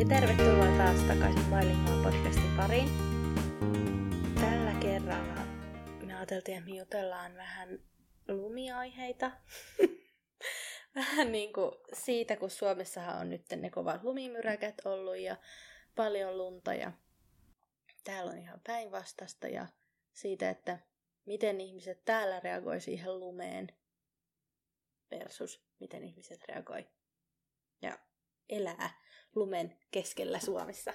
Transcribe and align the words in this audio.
Ja 0.00 0.06
tervetuloa 0.06 0.76
taas 0.76 1.02
takaisin 1.02 1.44
Bilingual 1.44 2.02
podcastin 2.02 2.56
pariin. 2.56 2.88
Tällä 4.40 4.74
kerralla 4.80 5.44
me 6.06 6.16
ajateltiin, 6.16 6.58
että 6.58 6.70
me 6.70 6.76
jutellaan 6.76 7.34
vähän 7.34 7.78
lumiaiheita. 8.28 9.30
vähän 10.94 11.32
niin 11.32 11.52
kuin 11.52 11.72
siitä, 11.92 12.36
kun 12.36 12.50
Suomessahan 12.50 13.20
on 13.20 13.30
nyt 13.30 13.44
ne 13.56 13.70
kovat 13.70 14.02
lumimyräkät 14.02 14.74
ollut 14.84 15.18
ja 15.18 15.36
paljon 15.96 16.38
lunta 16.38 16.74
ja 16.74 16.92
täällä 18.04 18.32
on 18.32 18.38
ihan 18.38 18.60
päinvastasta 18.66 19.48
ja 19.48 19.66
siitä, 20.12 20.50
että 20.50 20.78
miten 21.24 21.60
ihmiset 21.60 22.04
täällä 22.04 22.40
reagoi 22.40 22.80
siihen 22.80 23.20
lumeen 23.20 23.68
versus 25.10 25.64
miten 25.80 26.04
ihmiset 26.04 26.44
reagoi 26.48 26.88
ja 27.82 27.98
elää 28.48 28.99
lumen 29.34 29.76
keskellä 29.90 30.38
Suomessa. 30.38 30.92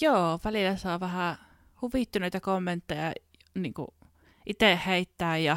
Joo, 0.00 0.40
välillä 0.44 0.76
saa 0.76 1.00
vähän 1.00 1.36
huvittuneita 1.82 2.40
kommentteja 2.40 3.12
niin 3.54 3.74
itse 4.46 4.78
heittää 4.86 5.38
ja 5.38 5.56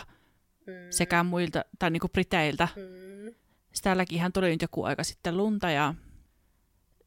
mm. 0.67 0.73
sekä 0.89 1.23
muilta, 1.23 1.65
tai 1.79 1.91
niin 1.91 1.99
kuin 2.01 2.11
Briteiltä. 2.11 2.67
Mm. 2.75 3.35
Täälläkin 3.83 4.15
ihan 4.15 4.33
tuli 4.33 4.49
nyt 4.49 4.61
joku 4.61 4.83
aika 4.83 5.03
sitten 5.03 5.37
lunta 5.37 5.71
ja 5.71 5.93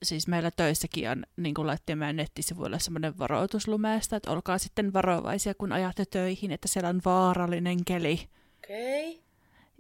siis 0.03 0.29
meillä 0.29 0.51
töissäkin 0.51 1.11
on, 1.11 1.27
niin 1.37 1.55
kuin 1.55 1.67
laittiin 1.67 1.99
meidän 1.99 2.17
nettisivuille 2.17 2.79
semmoinen 2.79 3.19
varoitus 3.19 3.69
lumeesta, 3.69 4.17
että 4.17 4.31
olkaa 4.31 4.59
sitten 4.59 4.93
varovaisia, 4.93 5.55
kun 5.55 5.73
ajatte 5.73 6.05
töihin, 6.05 6.51
että 6.51 6.69
siellä 6.69 6.89
on 6.89 7.01
vaarallinen 7.05 7.85
keli. 7.85 8.29
Okei. 8.65 9.11
Okay. 9.11 9.23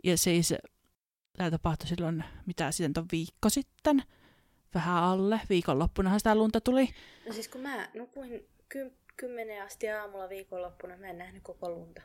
Ja 0.04 0.18
siis 0.18 0.54
tämä 1.36 1.50
tapahtui 1.50 1.88
silloin, 1.88 2.24
mitä 2.46 2.72
sitten 2.72 3.02
on 3.02 3.08
viikko 3.12 3.48
sitten, 3.48 4.02
vähän 4.74 5.02
alle. 5.02 5.40
Viikonloppunahan 5.48 6.20
sitä 6.20 6.34
lunta 6.34 6.60
tuli. 6.60 6.88
No 7.26 7.32
siis 7.32 7.48
kun 7.48 7.60
mä 7.60 7.88
nukuin 7.94 8.44
ky- 8.68 8.92
kymmenen 9.16 9.62
asti 9.62 9.90
aamulla 9.90 10.28
viikonloppuna, 10.28 10.96
mä 10.96 11.06
en 11.06 11.18
nähnyt 11.18 11.42
koko 11.42 11.70
lunta. 11.70 12.02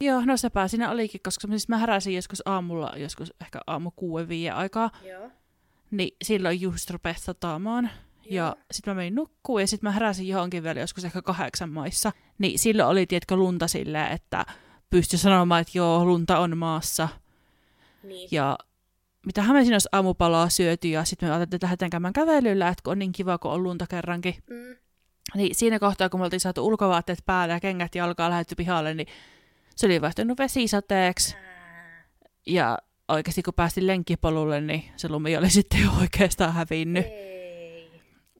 Joo, 0.00 0.22
no 0.24 0.36
sepä 0.36 0.68
siinä 0.68 0.90
olikin, 0.90 1.20
koska 1.24 1.48
siis 1.48 1.68
mä 1.68 1.78
heräsin 1.78 2.14
joskus 2.14 2.42
aamulla, 2.44 2.92
joskus 2.96 3.32
ehkä 3.40 3.60
aamu 3.66 3.90
kuuden 3.96 4.28
viiden 4.28 4.54
aikaa. 4.54 4.90
Joo. 5.02 5.30
Niin 5.90 6.16
silloin 6.24 6.60
just 6.60 6.90
rupesi 6.90 7.24
sataamaan. 7.24 7.90
Ja 8.30 8.56
sitten 8.70 8.90
mä 8.90 8.96
menin 8.96 9.14
nukkuun 9.14 9.60
ja 9.60 9.66
sitten 9.66 9.88
mä 9.88 9.92
heräsin 9.92 10.28
johonkin 10.28 10.62
vielä 10.62 10.80
joskus 10.80 11.04
ehkä 11.04 11.22
kahdeksan 11.22 11.70
maissa. 11.70 12.12
Niin 12.38 12.58
silloin 12.58 12.88
oli, 12.88 13.06
tietkö 13.06 13.36
lunta 13.36 13.68
silleen, 13.68 14.12
että 14.12 14.44
pystyi 14.90 15.18
sanomaan, 15.18 15.60
että 15.60 15.78
joo, 15.78 16.04
lunta 16.04 16.38
on 16.38 16.58
maassa. 16.58 17.08
Niin. 18.02 18.28
Ja 18.32 18.58
mitähän 19.26 19.56
me 19.56 19.62
siinä 19.62 19.74
olisi 19.74 19.88
aamupalaa 19.92 20.48
syöty 20.48 20.88
ja 20.88 21.04
sitten 21.04 21.28
me 21.28 21.34
ajattelin, 21.34 21.56
että 21.56 21.64
lähdetään 21.64 21.90
käymään 21.90 22.12
kävelyllä, 22.12 22.68
että 22.68 22.82
kun 22.82 22.90
on 22.90 22.98
niin 22.98 23.12
kiva, 23.12 23.38
kun 23.38 23.50
on 23.50 23.62
lunta 23.62 23.86
kerrankin. 23.86 24.34
Mm. 24.50 24.76
Niin 25.34 25.54
siinä 25.54 25.78
kohtaa, 25.78 26.08
kun 26.08 26.20
me 26.20 26.24
oltiin 26.24 26.40
saatu 26.40 26.66
ulkovaatteet 26.66 27.18
päälle 27.26 27.54
ja 27.54 27.60
kengät 27.60 27.94
jalkaa 27.94 28.30
lähdetty 28.30 28.54
pihalle, 28.54 28.94
niin 28.94 29.06
se 29.76 29.86
oli 29.86 30.00
vaihtunut 30.00 30.38
vesisateeksi. 30.38 31.36
Ja 32.46 32.78
oikeasti 33.08 33.42
kun 33.42 33.54
päästiin 33.54 33.86
lenkkipolulle, 33.86 34.60
niin 34.60 34.84
se 34.96 35.08
lumi 35.08 35.36
oli 35.36 35.50
sitten 35.60 35.80
jo 35.82 35.90
oikeastaan 36.00 36.52
hävinnyt. 36.52 37.06
Ei. 37.06 37.38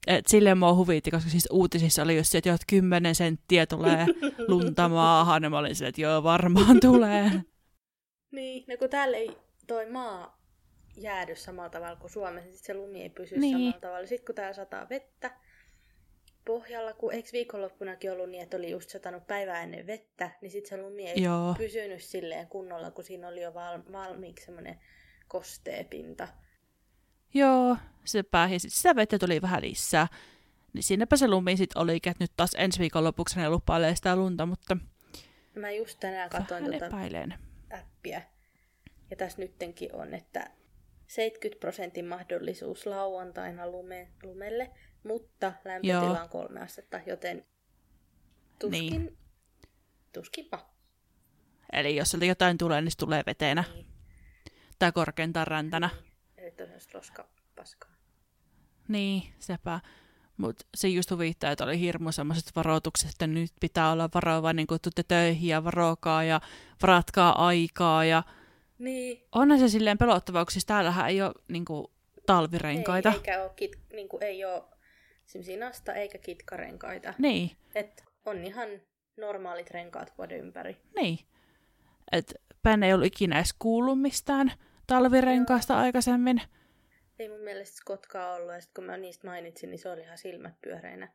Et 0.06 0.26
silleen 0.26 0.58
mua 0.58 0.74
huvitti, 0.74 1.10
koska 1.10 1.30
siis 1.30 1.48
uutisissa 1.50 2.02
oli 2.02 2.16
just 2.16 2.30
se, 2.30 2.38
että 2.38 2.50
jo 2.50 2.56
10 2.66 3.14
senttiä 3.14 3.66
tulee 3.66 4.06
lunta 4.48 4.88
maahan, 4.88 5.42
ja 5.42 5.50
mä 5.50 5.58
olin 5.58 5.74
silleen, 5.74 5.88
että 5.88 6.00
joo, 6.00 6.22
varmaan 6.22 6.80
tulee. 6.80 7.30
Niin, 8.32 8.64
no 8.68 8.76
kun 8.78 8.90
täällä 8.90 9.16
ei 9.16 9.36
toi 9.66 9.90
maa 9.90 10.37
jäädy 11.02 11.36
samalla 11.36 11.70
tavalla 11.70 11.96
kuin 11.96 12.10
Suomessa, 12.10 12.46
niin 12.46 12.56
sit 12.56 12.64
se 12.66 12.74
lumi 12.74 13.02
ei 13.02 13.10
pysy 13.10 13.38
Niin. 13.38 13.54
samalla 13.56 13.80
tavalla. 13.80 14.06
Sitten 14.06 14.26
kun 14.26 14.34
täällä 14.34 14.52
sataa 14.52 14.88
vettä 14.88 15.30
pohjalla, 16.44 16.92
kun 16.92 17.12
eikö 17.12 17.28
viikonloppunakin 17.32 18.12
ollut 18.12 18.30
niin, 18.30 18.42
että 18.42 18.56
oli 18.56 18.70
just 18.70 18.90
satanut 18.90 19.26
päivää 19.26 19.62
ennen 19.62 19.86
vettä, 19.86 20.30
niin 20.40 20.50
sitten 20.50 20.68
se 20.78 20.82
lumi 20.82 21.08
ei 21.08 21.22
Joo. 21.22 21.54
pysynyt 21.58 22.02
silleen 22.02 22.48
kunnolla, 22.48 22.90
kun 22.90 23.04
siinä 23.04 23.28
oli 23.28 23.42
jo 23.42 23.54
val- 23.54 23.92
valmiiksi 23.92 24.44
semmoinen 24.44 24.80
kosteepinta. 25.28 26.28
Joo, 27.34 27.76
se. 28.04 28.22
Sitten 28.22 28.60
sitä 28.70 28.96
vettä 28.96 29.18
tuli 29.18 29.42
vähän 29.42 29.62
lisää. 29.62 30.06
Niin 30.72 30.82
siinäpä 30.82 31.16
se 31.16 31.28
lumi 31.28 31.56
sitten 31.56 31.82
olikin, 31.82 32.10
että 32.10 32.24
nyt 32.24 32.32
taas 32.36 32.50
ensi 32.58 32.78
viikon 32.78 33.04
lopuksi 33.04 33.38
ne 33.38 33.50
lupailee 33.50 33.94
sitä 33.96 34.16
lunta, 34.16 34.46
mutta 34.46 34.76
Mä 35.54 35.70
just 35.70 36.00
tänään 36.00 36.30
katsoin 36.30 36.64
tuota 36.64 36.86
appia. 37.80 38.20
Ja 39.10 39.16
tässä 39.16 39.38
nyttenkin 39.42 39.94
on, 39.94 40.14
että 40.14 40.50
70 41.08 41.60
prosentin 41.60 42.04
mahdollisuus 42.06 42.86
lauantaina 42.86 43.66
lume, 43.70 44.08
lumelle, 44.22 44.70
mutta 45.04 45.52
lämpötila 45.64 45.92
Joo. 46.02 46.22
on 46.22 46.28
kolme 46.28 46.60
astetta, 46.60 47.00
joten 47.06 47.46
tuskin, 48.58 48.90
Niin. 48.90 49.18
tuskinpa. 50.12 50.70
Eli 51.72 51.96
jos 51.96 52.10
sieltä 52.10 52.26
jotain 52.26 52.58
tulee, 52.58 52.80
niin 52.80 52.90
se 52.90 52.96
tulee 52.98 53.22
vetenä. 53.26 53.64
Niin. 53.74 53.86
Tai 54.78 54.92
korkeintaan 54.92 55.46
räntänä. 55.46 55.90
Eli 56.36 56.50
tosiaan 56.50 56.80
roska 56.94 57.28
paskaa. 57.56 57.90
Niin, 58.88 59.22
sepä. 59.38 59.80
Mutta 60.36 60.64
se 60.76 60.88
just 60.88 61.10
huvittaa, 61.10 61.50
että 61.50 61.64
oli 61.64 61.80
hirmu 61.80 62.12
semmoiset 62.12 62.56
varoitukset, 62.56 63.10
että 63.10 63.26
nyt 63.26 63.50
pitää 63.60 63.92
olla 63.92 64.08
varovainen, 64.14 64.66
kun 64.66 64.78
tuutte 64.82 65.02
töihin 65.02 65.48
ja 65.48 65.64
varokaa 65.64 66.24
ja 66.24 66.40
varatkaa 66.82 67.46
aikaa. 67.46 68.04
Ja 68.04 68.22
Niin. 68.78 69.22
onhan 69.32 69.58
se 69.58 69.68
silleen 69.68 69.98
pelottavaa, 69.98 70.44
kun 70.44 70.52
siis 70.52 70.66
täällähän 70.66 71.08
ei 71.08 71.22
ole 71.22 71.32
niinku, 71.48 71.92
talvirenkaita. 72.26 73.08
Ei, 73.08 73.14
eikä 73.16 73.42
ole, 73.42 73.50
kit, 73.56 73.78
niin 73.92 74.08
kuin, 74.08 74.22
ei 74.22 74.44
ole 74.44 74.62
nasta- 75.58 75.94
eikä 75.94 76.18
kitkarenkaita. 76.18 77.14
Niin, 77.18 77.50
Et 77.74 78.04
on 78.26 78.44
ihan 78.44 78.68
normaalit 79.16 79.70
renkaat 79.70 80.12
vuoden 80.18 80.38
ympäri. 80.40 80.76
niin. 80.96 81.18
Et 82.12 82.34
Ben 82.62 82.82
ei 82.82 82.92
ollut 82.94 83.06
ikinä 83.06 83.36
edes 83.36 83.54
kuullut 83.58 84.00
mistään 84.00 84.52
talvirenkaasta 84.86 85.78
aikaisemmin. 85.78 86.40
Ei 87.18 87.28
mun 87.28 87.40
mielestä 87.40 87.82
kotkaa 87.84 88.34
ollut, 88.34 88.52
ja 88.54 88.60
sit 88.60 88.70
kun 88.74 88.84
mä 88.84 88.96
niistä 88.96 89.26
mainitsin, 89.26 89.70
niin 89.70 89.78
se 89.78 89.88
oli 89.90 90.00
ihan 90.00 90.18
silmät 90.18 90.54
pyöreinä. 90.62 91.08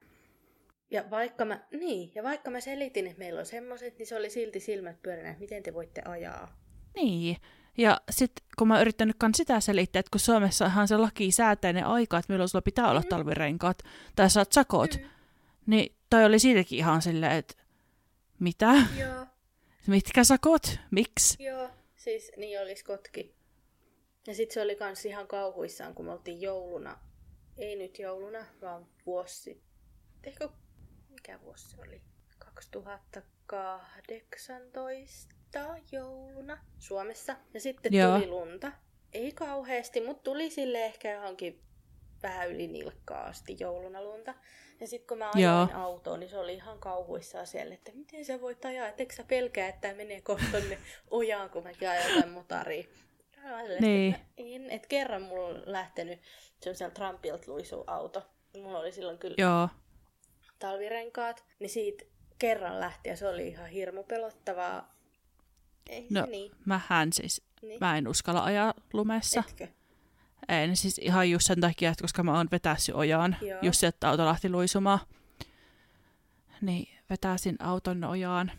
Ja 0.91 1.09
vaikka 1.09 1.45
mä, 1.45 1.59
niin, 1.71 2.11
ja 2.15 2.23
vaikka 2.23 2.51
mä 2.51 2.59
selitin, 2.59 3.07
että 3.07 3.19
meillä 3.19 3.39
on 3.39 3.45
semmoset, 3.45 3.97
niin 3.97 4.07
se 4.07 4.15
oli 4.15 4.29
silti 4.29 4.59
silmät 4.59 5.01
pyöreinä, 5.01 5.29
että 5.29 5.41
miten 5.41 5.63
te 5.63 5.73
voitte 5.73 6.01
ajaa. 6.05 6.62
Niin. 6.95 7.37
Ja 7.77 8.01
sitten 8.11 8.45
kun 8.57 8.67
mä 8.67 8.73
oon 8.73 8.81
yrittänyt 8.81 9.15
sitä 9.35 9.59
selittää, 9.59 9.99
että 9.99 10.09
kun 10.11 10.19
Suomessahan 10.19 10.87
se 10.87 10.97
laki 10.97 11.31
säätää 11.31 11.73
ne 11.73 11.83
aikaa, 11.83 12.19
että 12.19 12.33
milloin 12.33 12.49
sulla 12.49 12.61
pitää 12.61 12.89
olla 12.89 13.03
talvirenkaat 13.09 13.77
tai 14.15 14.29
saat 14.29 14.51
sakot, 14.51 14.93
Mm. 14.97 15.03
niin 15.65 15.95
toi 16.09 16.25
oli 16.25 16.39
siitäkin 16.39 16.79
ihan 16.79 17.01
silleen, 17.01 17.31
että 17.31 17.53
mitä? 18.39 18.73
Joo, 18.99 19.25
Mitkä 19.87 20.23
sakot? 20.23 20.79
Miksi? 20.91 21.43
joo, 21.43 21.69
siis 21.95 22.31
niin 22.37 22.61
oli 22.61 22.75
Skotki. 22.75 23.35
Ja 24.27 24.35
sitten 24.35 24.53
se 24.53 24.61
oli 24.61 24.75
kans 24.75 25.05
ihan 25.05 25.27
kauhuissaan, 25.27 25.95
kun 25.95 26.05
me 26.05 26.11
oltiin 26.11 26.41
jouluna, 26.41 26.99
ei 27.57 27.75
nyt 27.75 27.99
jouluna, 27.99 28.45
vaan 28.61 28.87
vuosi 29.05 29.35
sitten. 29.35 29.63
Ehkä, 30.23 30.49
mikä 31.09 31.41
vuosi 31.41 31.69
se 31.69 31.77
oli? 31.87 32.01
2018 32.39 35.32
jouluna 35.91 36.57
Suomessa. 36.79 37.35
Ja 37.53 37.59
sitten 37.59 37.93
Joo. 37.93 38.15
tuli 38.17 38.27
lunta. 38.27 38.71
Ei 39.13 39.31
kauheasti, 39.31 40.01
mutta 40.01 40.23
tuli 40.23 40.49
sille 40.49 40.85
ehkä 40.85 41.11
johonkin 41.11 41.61
vähän 42.23 42.51
yli 42.51 42.67
nilkkaa 42.67 43.23
asti 43.25 43.55
jouluna 43.59 44.03
lunta. 44.03 44.33
Ja 44.79 44.87
sitten 44.87 45.07
kun 45.07 45.17
mä 45.17 45.31
ajoin 45.35 45.69
Joo. 45.69 45.81
autoon, 45.83 46.19
niin 46.19 46.29
se 46.29 46.37
oli 46.37 46.53
ihan 46.53 46.79
kauhuissaan 46.79 47.47
siellä, 47.47 47.73
että 47.73 47.91
miten 47.95 48.25
sä 48.25 48.41
voit 48.41 48.65
ajaa, 48.65 48.87
etteikö 48.87 49.15
sä 49.15 49.23
pelkää, 49.27 49.67
että 49.69 49.81
tää 49.81 49.93
menee 49.93 50.21
kohta 50.21 50.45
tonne 50.51 50.77
ojaan, 51.11 51.49
kun 51.49 51.63
mäkin 51.63 51.89
ajan 51.89 52.15
jotain 52.15 52.29
silleen, 53.61 53.81
Niin. 53.81 54.15
en, 54.37 54.69
et 54.71 54.87
kerran 54.87 55.21
mulla 55.21 55.47
on 55.47 55.63
lähtenyt 55.65 56.19
semmoiselta 56.59 56.93
Trumpilta 56.93 57.51
luisuu 57.51 57.83
auto. 57.87 58.23
Mulla 58.57 58.79
oli 58.79 58.91
silloin 58.91 59.17
kyllä 59.17 59.35
Joo. 59.37 59.69
talvirenkaat, 60.59 61.43
niin 61.59 61.69
siitä 61.69 62.05
kerran 62.39 62.79
lähti 62.79 63.09
ja 63.09 63.17
se 63.17 63.27
oli 63.27 63.47
ihan 63.47 63.67
hirmu 63.69 64.03
pelottavaa. 64.03 64.92
Ei, 65.89 66.07
No, 66.09 66.25
niin, 66.25 66.51
mähän 66.65 67.13
siis, 67.13 67.41
niin. 67.61 67.77
mä 67.81 67.97
en 67.97 68.07
uskalla 68.07 68.43
ajaa 68.43 68.73
lumessa. 68.93 69.43
Etkö? 69.49 69.67
En 70.49 70.75
siis 70.75 70.97
ihan 70.97 71.29
just 71.29 71.47
sen 71.47 71.61
takia, 71.61 71.89
että 71.91 72.01
koska 72.03 72.23
mä 72.23 72.37
oon 72.37 72.47
vetässyt 72.51 72.95
ojaan, 72.95 73.35
Joo. 73.41 73.59
just 73.61 73.79
se, 73.79 73.87
että 73.87 74.09
auto 74.09 74.25
lähti 74.25 74.49
luisumaan. 74.49 74.99
Niin 76.61 76.87
vetäsin 77.09 77.55
auton 77.59 78.03
ojaan. 78.03 78.51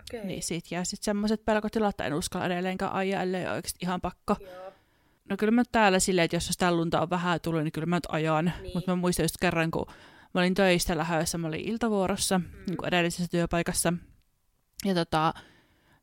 Okei. 0.00 0.24
Niin 0.24 0.42
siitä 0.42 0.68
jää 0.70 0.84
sitten 0.84 1.04
semmoiset 1.04 1.44
pelkotilat, 1.44 1.90
että 1.90 2.04
en 2.04 2.14
uskalla 2.14 2.46
edelleenkään 2.46 2.92
ajaa, 2.92 3.22
ellei 3.22 3.46
ole 3.46 3.52
oikeasti 3.52 3.78
ihan 3.82 4.00
pakko. 4.00 4.36
Joo. 4.40 4.72
No 5.28 5.36
kyllä 5.36 5.50
mä 5.50 5.62
täällä 5.72 5.98
silleen, 5.98 6.24
että 6.24 6.36
jos 6.36 6.46
sitä 6.46 6.72
lunta 6.72 7.00
on 7.00 7.10
vähän 7.10 7.40
tullut, 7.40 7.62
niin 7.64 7.72
kyllä 7.72 7.86
mä 7.86 7.96
nyt 7.96 8.06
ajan. 8.08 8.52
Niin. 8.62 8.70
Mutta 8.74 8.92
mä 8.92 8.96
muistan 8.96 9.24
just 9.24 9.36
kerran, 9.40 9.70
kun 9.70 9.86
mä 10.34 10.40
olin 10.40 10.54
töistä 10.54 10.96
lähdössä, 10.98 11.38
mä 11.38 11.48
olin 11.48 11.68
iltavuorossa, 11.68 12.38
mm. 12.38 12.44
niin 12.66 12.84
edellisessä 12.86 13.30
työpaikassa. 13.30 13.92
Ja 14.84 14.94
tota, 14.94 15.34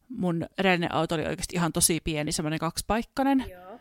mun 0.10 0.46
edellinen 0.58 0.94
auto 0.94 1.16
oli 1.16 1.26
oikeasti 1.26 1.56
ihan 1.56 1.74
tosi 1.74 2.00
pieni, 2.04 2.32
semmoinen 2.32 2.60
kaksipaikkainen. 2.60 3.46
Joo. 3.50 3.80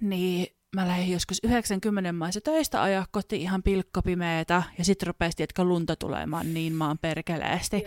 Niin 0.00 0.46
mä 0.76 0.88
lähdin 0.88 1.12
joskus 1.12 1.40
90 1.44 2.12
maissa 2.12 2.40
töistä 2.40 2.82
ajaa 2.82 3.06
kotiin 3.10 3.42
ihan 3.42 3.62
pilkkopimeetä 3.62 4.62
ja 4.78 4.84
sitten 4.84 5.06
rupesi, 5.06 5.42
että 5.42 5.64
lunta 5.64 5.96
tulemaan 5.96 6.54
niin 6.54 6.72
maan 6.72 6.98
perkeleesti. 6.98 7.84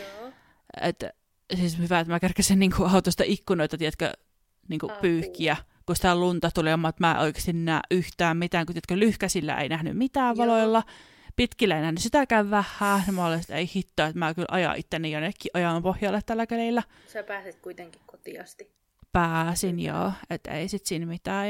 Että 0.81 1.13
siis 1.55 1.77
hyvä, 1.77 1.99
että 1.99 2.13
mä 2.13 2.19
kerkesin 2.19 2.59
niin 2.59 2.71
kuin 2.77 2.89
autosta 2.89 3.23
ikkunoita, 3.25 3.77
tiedätkö, 3.77 4.11
niin 4.67 4.79
kuin 4.79 4.91
pyyhkiä, 5.01 5.57
kun 5.85 5.95
sitä 5.95 6.15
lunta 6.15 6.51
tuli, 6.51 6.69
että 6.69 6.93
mä 6.99 7.19
oikeasti 7.19 7.53
näe 7.53 7.81
yhtään 7.91 8.37
mitään, 8.37 8.65
kun 8.65 8.73
tiedätkö, 8.73 8.99
lyhkäsillä 8.99 9.55
ei 9.55 9.69
nähnyt 9.69 9.97
mitään 9.97 10.37
Joo. 10.37 10.47
valoilla, 10.47 10.83
pitkillä 11.35 11.75
ei 11.75 11.81
nähnyt 11.81 12.01
sitäkään 12.01 12.51
vähän, 12.51 13.03
ja 13.07 13.13
mä 13.13 13.27
olin, 13.27 13.39
että 13.39 13.55
ei 13.55 13.69
hittoa, 13.75 14.07
että 14.07 14.19
mä 14.19 14.33
kyllä 14.33 14.47
ajan 14.51 14.77
itteni 14.77 15.11
jonnekin 15.11 15.51
ajan 15.53 15.83
pohjalle 15.83 16.19
tällä 16.25 16.47
kelillä. 16.47 16.83
Sä 17.07 17.23
pääsit 17.23 17.59
kuitenkin 17.61 18.01
kotiasti. 18.05 18.71
Pääsin, 19.11 19.75
Kyllä. 19.75 19.89
joo, 19.89 20.11
että 20.29 20.51
ei 20.51 20.67
sit 20.67 20.85
siinä 20.85 21.05
mitään. 21.05 21.49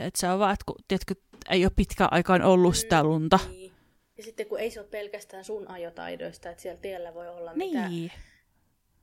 Että 0.00 0.20
se 0.20 0.28
on 0.28 0.38
vaan, 0.38 0.52
että 0.52 0.64
kun, 0.66 0.76
tiedätkö, 0.88 1.14
ei 1.50 1.64
ole 1.64 1.72
pitkään 1.76 2.12
aikaan 2.12 2.42
ollut 2.42 2.74
mm, 2.74 2.78
sitä 2.78 3.04
lunta. 3.04 3.38
Niin. 3.50 3.72
Ja 4.16 4.24
sitten 4.24 4.46
kun 4.46 4.60
ei 4.60 4.70
se 4.70 4.80
ole 4.80 4.88
pelkästään 4.88 5.44
sun 5.44 5.70
ajotaidoista, 5.70 6.50
että 6.50 6.62
siellä 6.62 6.80
tiellä 6.80 7.14
voi 7.14 7.28
olla 7.28 7.52
niin. 7.52 7.90
mitä 7.90 8.14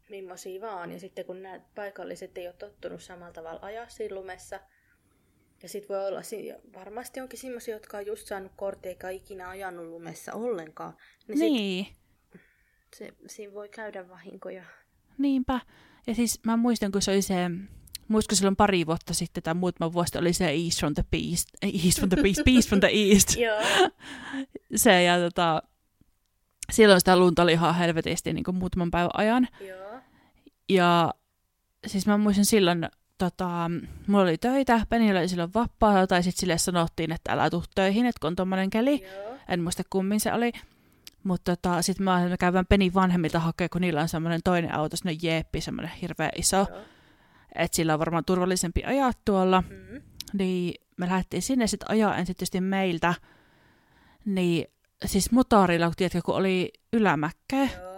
millaisia 0.09 0.61
vaan. 0.61 0.91
Ja 0.91 0.99
sitten 0.99 1.25
kun 1.25 1.43
nämä 1.43 1.59
paikalliset 1.75 2.37
ei 2.37 2.47
ole 2.47 2.55
tottunut 2.59 3.03
samalla 3.03 3.33
tavalla 3.33 3.59
ajaa 3.61 3.89
siinä 3.89 4.15
lumessa, 4.15 4.59
ja 5.63 5.69
sitten 5.69 5.95
voi 5.95 6.07
olla, 6.07 6.21
varmasti 6.73 7.19
onkin 7.19 7.39
semmoisia, 7.39 7.73
jotka 7.73 7.97
on 7.97 8.05
just 8.05 8.27
saanut 8.27 8.51
kortti 8.55 8.89
eikä 8.89 9.09
ikinä 9.09 9.49
ajanut 9.49 9.85
lumessa 9.85 10.33
ollenkaan. 10.33 10.93
Niin. 11.27 11.39
niin. 11.39 11.85
Sit, 11.85 11.95
se, 12.95 13.13
siinä 13.27 13.53
voi 13.53 13.69
käydä 13.69 14.09
vahinkoja. 14.09 14.63
Niinpä. 15.17 15.59
Ja 16.07 16.15
siis 16.15 16.39
mä 16.43 16.57
muistan, 16.57 16.91
kun 16.91 17.01
se 17.01 17.11
oli 17.11 17.21
se, 17.21 17.35
muistatko 18.07 18.35
silloin 18.35 18.55
pari 18.55 18.85
vuotta 18.85 19.13
sitten 19.13 19.43
tai 19.43 19.53
muutama 19.53 19.93
vuosi 19.93 20.17
oli 20.17 20.33
se 20.33 20.49
East 20.49 20.79
from 20.79 20.93
the 20.93 21.03
Beast, 21.11 21.49
East 21.61 21.97
from 21.97 22.09
the 22.09 22.21
Beast, 22.21 22.43
Beast 22.45 22.69
from 22.69 22.79
the 22.79 22.89
East. 22.93 23.37
Joo. 23.45 23.61
se 24.75 25.03
ja 25.03 25.19
tota, 25.19 25.63
silloin 26.71 27.01
sitä 27.01 27.17
lunta 27.17 27.43
oli 27.43 27.51
ihan 27.51 27.75
helvetisti 27.75 28.33
niin 28.33 28.43
kuin 28.43 28.55
muutaman 28.55 28.91
päivän 28.91 29.11
ajan. 29.13 29.47
Joo. 29.59 29.99
Ja 30.69 31.13
siis 31.87 32.07
mä 32.07 32.17
muistan 32.17 32.45
silloin, 32.45 32.89
tota, 33.17 33.71
mulla 34.07 34.23
oli 34.23 34.37
töitä, 34.37 34.81
Penillä 34.89 35.19
oli 35.19 35.27
silloin 35.27 35.53
vapaa, 35.53 36.07
tai 36.07 36.23
sitten 36.23 36.39
sille 36.39 36.57
sanottiin, 36.57 37.11
että 37.11 37.31
älä 37.31 37.49
tuu 37.49 37.63
töihin, 37.75 38.05
että 38.05 38.19
kun 38.19 38.27
on 38.27 38.35
tommonen 38.35 38.69
keli. 38.69 39.03
Joo. 39.03 39.37
En 39.49 39.63
muista 39.63 39.83
kummin 39.89 40.19
se 40.19 40.33
oli. 40.33 40.51
Mutta 41.23 41.55
tota, 41.55 41.81
sitten 41.81 42.03
mä, 42.03 42.29
mä 42.29 42.37
käyn 42.37 42.65
Penin 42.69 42.93
vanhemmilta 42.93 43.39
hakea, 43.39 43.69
kun 43.69 43.81
niillä 43.81 44.01
on 44.01 44.09
semmoinen 44.09 44.41
toinen 44.43 44.75
auto, 44.75 44.97
semmoinen 44.97 45.19
jeeppi, 45.23 45.61
semmoinen 45.61 45.91
hirveä 46.01 46.29
iso. 46.35 46.67
Että 47.55 47.75
sillä 47.75 47.93
on 47.93 47.99
varmaan 47.99 48.25
turvallisempi 48.25 48.83
ajaa 48.83 49.11
tuolla. 49.25 49.63
Mm. 49.69 50.01
Niin 50.33 50.81
me 50.97 51.07
lähdettiin 51.07 51.41
sinne 51.41 51.67
sitten 51.67 51.91
ajaa 51.91 52.17
ensin 52.17 52.35
tietysti 52.35 52.61
meiltä. 52.61 53.13
Niin 54.25 54.65
siis 55.05 55.31
motorilla, 55.31 55.85
kun 55.85 55.95
tiedätkö, 55.95 56.21
kun 56.21 56.35
oli 56.35 56.73
ylämäkkeä. 56.93 57.69
Joo 57.81 57.95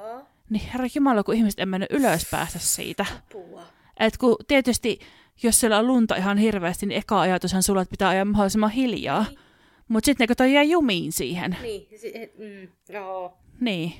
niin 0.49 0.69
herra 0.73 0.87
Jumala, 0.95 1.23
kun 1.23 1.35
ihmiset 1.35 1.59
en 1.59 1.69
mennyt 1.69 1.91
ylös 1.91 2.27
päästä 2.31 2.59
siitä. 2.59 3.05
Apua. 3.17 3.63
Et 3.99 4.17
kun 4.17 4.35
tietysti, 4.47 4.99
jos 5.43 5.59
siellä 5.59 5.77
on 5.79 5.87
lunta 5.87 6.15
ihan 6.15 6.37
hirveästi, 6.37 6.85
niin 6.85 6.97
eka 6.99 7.21
ajatushan 7.21 7.63
sulla, 7.63 7.81
että 7.81 7.91
pitää 7.91 8.09
ajaa 8.09 8.25
mahdollisimman 8.25 8.71
hiljaa. 8.71 9.23
Niin. 9.29 9.39
Mutta 9.87 10.05
sitten 10.05 10.27
kun 10.27 10.35
toi 10.35 10.53
jää 10.53 10.63
jumiin 10.63 11.11
siihen. 11.11 11.57
Niin, 11.61 11.87
si- 11.99 12.13
mm, 12.37 12.67
joo. 12.95 13.37
Niin. 13.59 13.93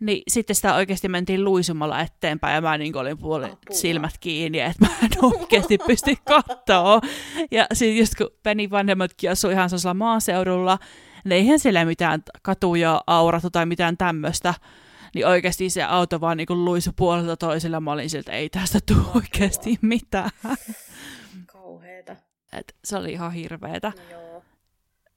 Niin 0.00 0.22
sitten 0.28 0.56
sitä 0.56 0.74
oikeasti 0.74 1.08
mentiin 1.08 1.44
luisumalla 1.44 2.00
eteenpäin 2.00 2.54
ja 2.54 2.60
mä 2.60 2.78
niin 2.78 2.96
olin 2.96 3.18
puoli 3.18 3.44
Apua. 3.44 3.58
silmät 3.70 4.18
kiinni, 4.20 4.60
että 4.60 4.86
mä 4.86 4.92
en 5.02 5.10
oikeasti 5.40 5.78
pysty 5.86 6.14
katsoa. 6.24 7.00
Ja 7.50 7.66
sitten 7.72 7.98
just 7.98 8.14
kun 8.18 8.30
Penny 8.42 8.70
vanhemmatkin 8.70 9.30
asuu 9.30 9.50
ihan 9.50 9.70
sellaisella 9.70 9.94
maaseudulla, 9.94 10.78
niin 11.24 11.32
eihän 11.32 11.58
siellä 11.58 11.84
mitään 11.84 12.22
katuja 12.42 13.02
auratu 13.06 13.50
tai 13.50 13.66
mitään 13.66 13.96
tämmöistä 13.96 14.54
niin 15.14 15.26
oikeasti 15.26 15.70
se 15.70 15.82
auto 15.82 16.20
vaan 16.20 16.36
niin 16.36 16.64
luisu 16.64 16.90
puolelta 16.96 17.36
toisella. 17.36 17.80
Mä 17.80 17.92
olin 17.92 18.10
siltä, 18.10 18.32
ei 18.32 18.48
tästä 18.48 18.78
tule 18.86 19.06
oikeasti 19.14 19.78
mitään. 19.82 20.30
Kauheeta. 21.46 22.16
Et 22.52 22.74
se 22.84 22.96
oli 22.96 23.12
ihan 23.12 23.32
hirveetä. 23.32 23.92
No 23.96 24.10
joo. 24.10 24.44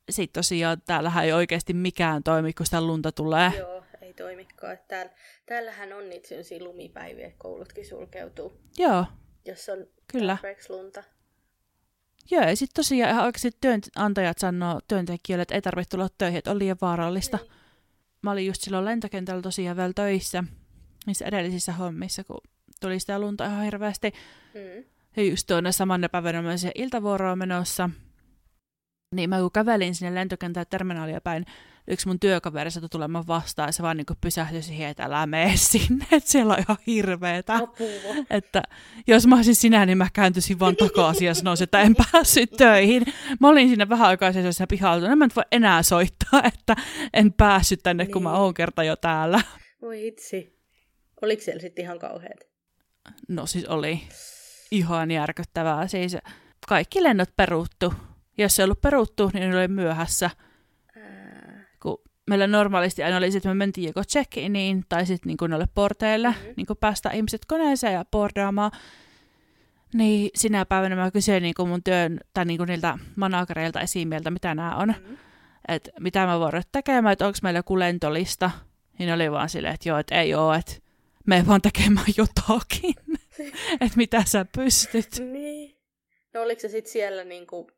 Sitten 0.09 0.39
tosiaan 0.39 0.81
täällähän 0.85 1.25
ei 1.25 1.33
oikeasti 1.33 1.73
mikään 1.73 2.23
toimi, 2.23 2.53
kun 2.53 2.65
sitä 2.65 2.81
lunta 2.81 3.11
tulee. 3.11 3.51
Joo, 3.57 3.83
ei 4.01 4.13
toimikaan. 4.13 4.77
Täällä, 4.87 5.11
täällähän 5.45 5.93
on 5.93 6.09
niitä 6.09 6.27
sellaisia 6.27 6.63
lumipäiviä, 6.63 7.27
että 7.27 7.39
koulutkin 7.39 7.87
sulkeutuu. 7.87 8.61
Joo. 8.77 9.05
Jos 9.45 9.69
on 9.69 9.87
Kyllä. 10.07 10.37
lunta. 10.69 11.03
Joo, 12.31 12.43
ja 12.43 12.55
sitten 12.55 12.75
tosiaan 12.75 13.11
ihan 13.11 13.25
oikeasti 13.25 13.51
työnantajat 13.61 14.37
sanoo 14.37 14.79
työntekijöille, 14.87 15.41
että 15.41 15.55
ei 15.55 15.61
tarvitse 15.61 15.89
tulla 15.89 16.09
töihin, 16.17 16.37
että 16.37 16.51
on 16.51 16.59
liian 16.59 16.77
vaarallista. 16.81 17.37
Niin 17.37 17.51
mä 18.25 18.31
olin 18.31 18.45
just 18.45 18.61
silloin 18.61 18.85
lentokentällä 18.85 19.41
tosiaan 19.41 19.77
vielä 19.77 19.93
töissä, 19.93 20.43
niissä 21.05 21.25
edellisissä 21.25 21.73
hommissa, 21.73 22.23
kun 22.23 22.41
tuli 22.81 22.99
sitä 22.99 23.19
lunta 23.19 23.45
ihan 23.45 23.63
hirveästi. 23.63 24.11
Mm. 24.53 24.83
Ja 25.17 25.23
just 25.23 25.47
tuonne 25.47 25.71
samanne 25.71 26.07
päivänä 26.07 26.41
mä 26.41 26.51
iltavuoroa 26.75 27.35
menossa. 27.35 27.89
Niin 29.15 29.29
mä 29.29 29.39
kun 29.39 29.51
kävelin 29.51 29.95
sinne 29.95 30.15
lentokentän 30.15 30.65
terminaalia 30.69 31.21
päin, 31.21 31.45
yksi 31.87 32.07
mun 32.07 32.19
työkaveri 32.19 32.71
sattui 32.71 32.89
tulemaan 32.89 33.27
vastaan 33.27 33.67
ja 33.67 33.71
se 33.71 33.83
vaan 33.83 33.97
niin 33.97 34.05
pysähtyi 34.21 34.61
siihen, 34.61 34.89
että 34.89 35.03
älä 35.03 35.25
mene 35.25 35.57
sinne, 35.71 36.05
että 36.11 36.31
siellä 36.31 36.53
on 36.53 36.59
ihan 36.59 36.77
hirveetä. 36.87 37.55
Apua. 37.55 37.87
Että 38.29 38.63
jos 39.07 39.27
mä 39.27 39.35
olisin 39.35 39.55
sinä, 39.55 39.85
niin 39.85 39.97
mä 39.97 40.07
kääntyisin 40.13 40.59
vaan 40.59 40.75
takaisin 40.75 41.27
ja 41.27 41.33
sanoisin, 41.33 41.63
että 41.63 41.81
en 41.81 41.95
päässyt 42.11 42.51
töihin. 42.51 43.03
Mä 43.39 43.47
olin 43.47 43.67
siinä 43.67 43.89
vähän 43.89 44.07
aikaa 44.07 44.33
siellä 44.33 44.67
pihalla, 44.69 45.09
en 45.09 45.17
mä 45.17 45.25
nyt 45.25 45.35
voi 45.35 45.43
enää 45.51 45.83
soittaa, 45.83 46.41
että 46.53 46.75
en 47.13 47.33
päässyt 47.33 47.83
tänne, 47.83 48.03
niin. 48.03 48.13
kun 48.13 48.23
mä 48.23 48.29
niin. 48.29 48.39
oon 48.39 48.53
kerta 48.53 48.83
jo 48.83 48.95
täällä. 48.95 49.41
Voi 49.81 50.07
itse. 50.07 50.51
Oliko 51.21 51.41
siellä 51.41 51.61
sitten 51.61 51.83
ihan 51.83 51.99
kauheat? 51.99 52.39
No 53.27 53.45
siis 53.45 53.65
oli 53.65 54.01
ihan 54.71 55.11
järkyttävää. 55.11 55.87
Siis 55.87 56.17
kaikki 56.67 57.03
lennot 57.03 57.29
peruttu. 57.37 57.93
Jos 58.37 58.55
se 58.55 58.61
ei 58.61 58.63
ollut 58.63 58.81
peruttu, 58.81 59.31
niin 59.33 59.55
oli 59.55 59.67
myöhässä 59.67 60.29
meillä 62.29 62.47
normaalisti 62.47 63.03
aina 63.03 63.17
oli, 63.17 63.37
että 63.37 63.49
me 63.49 63.55
mentiin 63.55 63.87
joko 63.87 64.01
check-iniin 64.01 64.83
tai 64.89 65.05
sitten 65.05 65.27
niin 65.27 65.49
noille 65.49 65.67
porteille, 65.75 66.29
mm-hmm. 66.29 66.53
niin 66.57 66.67
päästä 66.79 67.09
ihmiset 67.09 67.45
koneeseen 67.45 67.93
ja 67.93 68.05
bordaamaan. 68.11 68.71
Niin 69.93 70.29
sinä 70.35 70.65
päivänä 70.65 70.95
mä 70.95 71.11
kysyin 71.11 71.43
niin 71.43 71.55
mun 71.67 71.83
työn, 71.83 72.19
tai 72.33 72.45
niin 72.45 72.61
niiltä 72.67 72.97
managereilta 73.15 73.81
esimieltä, 73.81 74.31
mitä 74.31 74.55
nämä 74.55 74.75
on. 74.75 74.87
Mm-hmm. 74.87 75.17
Että 75.67 75.91
mitä 75.99 76.25
mä 76.25 76.39
voin 76.39 76.63
tekemään, 76.71 77.13
että 77.13 77.27
onko 77.27 77.37
meillä 77.43 77.59
joku 77.59 77.79
lentolista. 77.79 78.51
Niin 78.99 79.13
oli 79.13 79.31
vaan 79.31 79.49
silleen, 79.49 79.73
että 79.73 79.89
joo, 79.89 79.97
että 79.97 80.21
ei 80.21 80.35
ole, 80.35 80.57
että 80.57 80.73
me 81.25 81.43
vaan 81.47 81.61
tekemään 81.61 82.07
jotakin. 82.17 82.95
että 83.81 83.97
mitä 83.97 84.23
sä 84.27 84.45
pystyt. 84.55 85.19
Niin. 85.19 85.75
No 86.33 86.41
oliko 86.41 86.61
se 86.61 86.69
sitten 86.69 86.91
siellä 86.91 87.23
niinku 87.23 87.71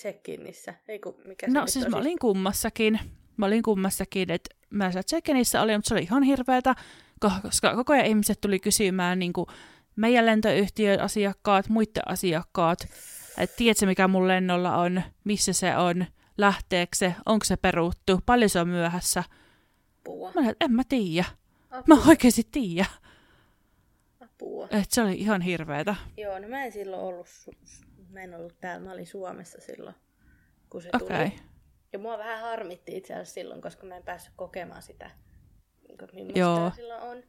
check-inissä? 0.00 0.74
Ei 0.88 1.00
mikä 1.24 1.46
no 1.48 1.66
siis 1.66 1.88
mä 1.88 1.96
olin 1.96 2.18
kummassakin. 2.18 3.00
Mä 3.40 3.46
olin 3.46 3.62
kummassakin, 3.62 4.30
että 4.30 4.54
mä 4.70 4.90
check-inissä 4.90 5.62
olin, 5.62 5.78
mutta 5.78 5.88
se 5.88 5.94
oli 5.94 6.02
ihan 6.02 6.22
hirveätä, 6.22 6.74
koska 7.42 7.74
koko 7.74 7.92
ajan 7.92 8.06
ihmiset 8.06 8.40
tuli 8.40 8.60
kysymään 8.60 9.18
niin 9.18 9.32
kuin 9.32 9.46
meidän 9.96 10.26
lentoyhtiön 10.26 11.00
asiakkaat, 11.00 11.68
muiden 11.68 12.08
asiakkaat, 12.08 12.78
että 13.38 13.56
tiedätkö 13.56 13.86
mikä 13.86 14.08
mun 14.08 14.28
lennolla 14.28 14.76
on, 14.76 15.02
missä 15.24 15.52
se 15.52 15.76
on, 15.76 16.06
lähteekö 16.38 16.96
se, 16.96 17.14
onko 17.26 17.44
se 17.44 17.56
peruttu, 17.56 18.20
paljon 18.26 18.50
se 18.50 18.60
on 18.60 18.68
myöhässä. 18.68 19.24
Apua. 20.00 20.32
Mä 20.34 20.52
en 20.60 20.72
mä 20.72 20.82
tiedä. 20.88 21.24
Mä 21.86 21.96
oikeasti 22.08 22.48
tiedä. 22.52 22.86
Apua. 24.20 24.68
Et 24.70 24.90
se 24.90 25.02
oli 25.02 25.14
ihan 25.14 25.40
hirveetä. 25.40 25.94
Joo, 26.16 26.38
no 26.38 26.48
mä 26.48 26.64
en 26.64 26.72
silloin 26.72 27.02
ollut, 27.02 27.28
mä 28.10 28.20
en 28.20 28.34
ollut 28.34 28.60
täällä, 28.60 28.86
mä 28.86 28.92
olin 28.92 29.06
Suomessa 29.06 29.58
silloin, 29.60 29.96
kun 30.70 30.82
se 30.82 30.90
okay. 30.92 31.30
tuli. 31.30 31.49
Ja 31.92 31.98
mua 31.98 32.18
vähän 32.18 32.40
harmitti 32.40 32.96
itse 32.96 33.12
asiassa 33.12 33.34
silloin, 33.34 33.62
koska 33.62 33.86
mä 33.86 33.96
en 33.96 34.02
päässyt 34.02 34.32
kokemaan 34.36 34.82
sitä, 34.82 35.10
millaista 36.12 36.38
Joo. 36.38 36.72
silloin 36.76 37.02
on. 37.02 37.22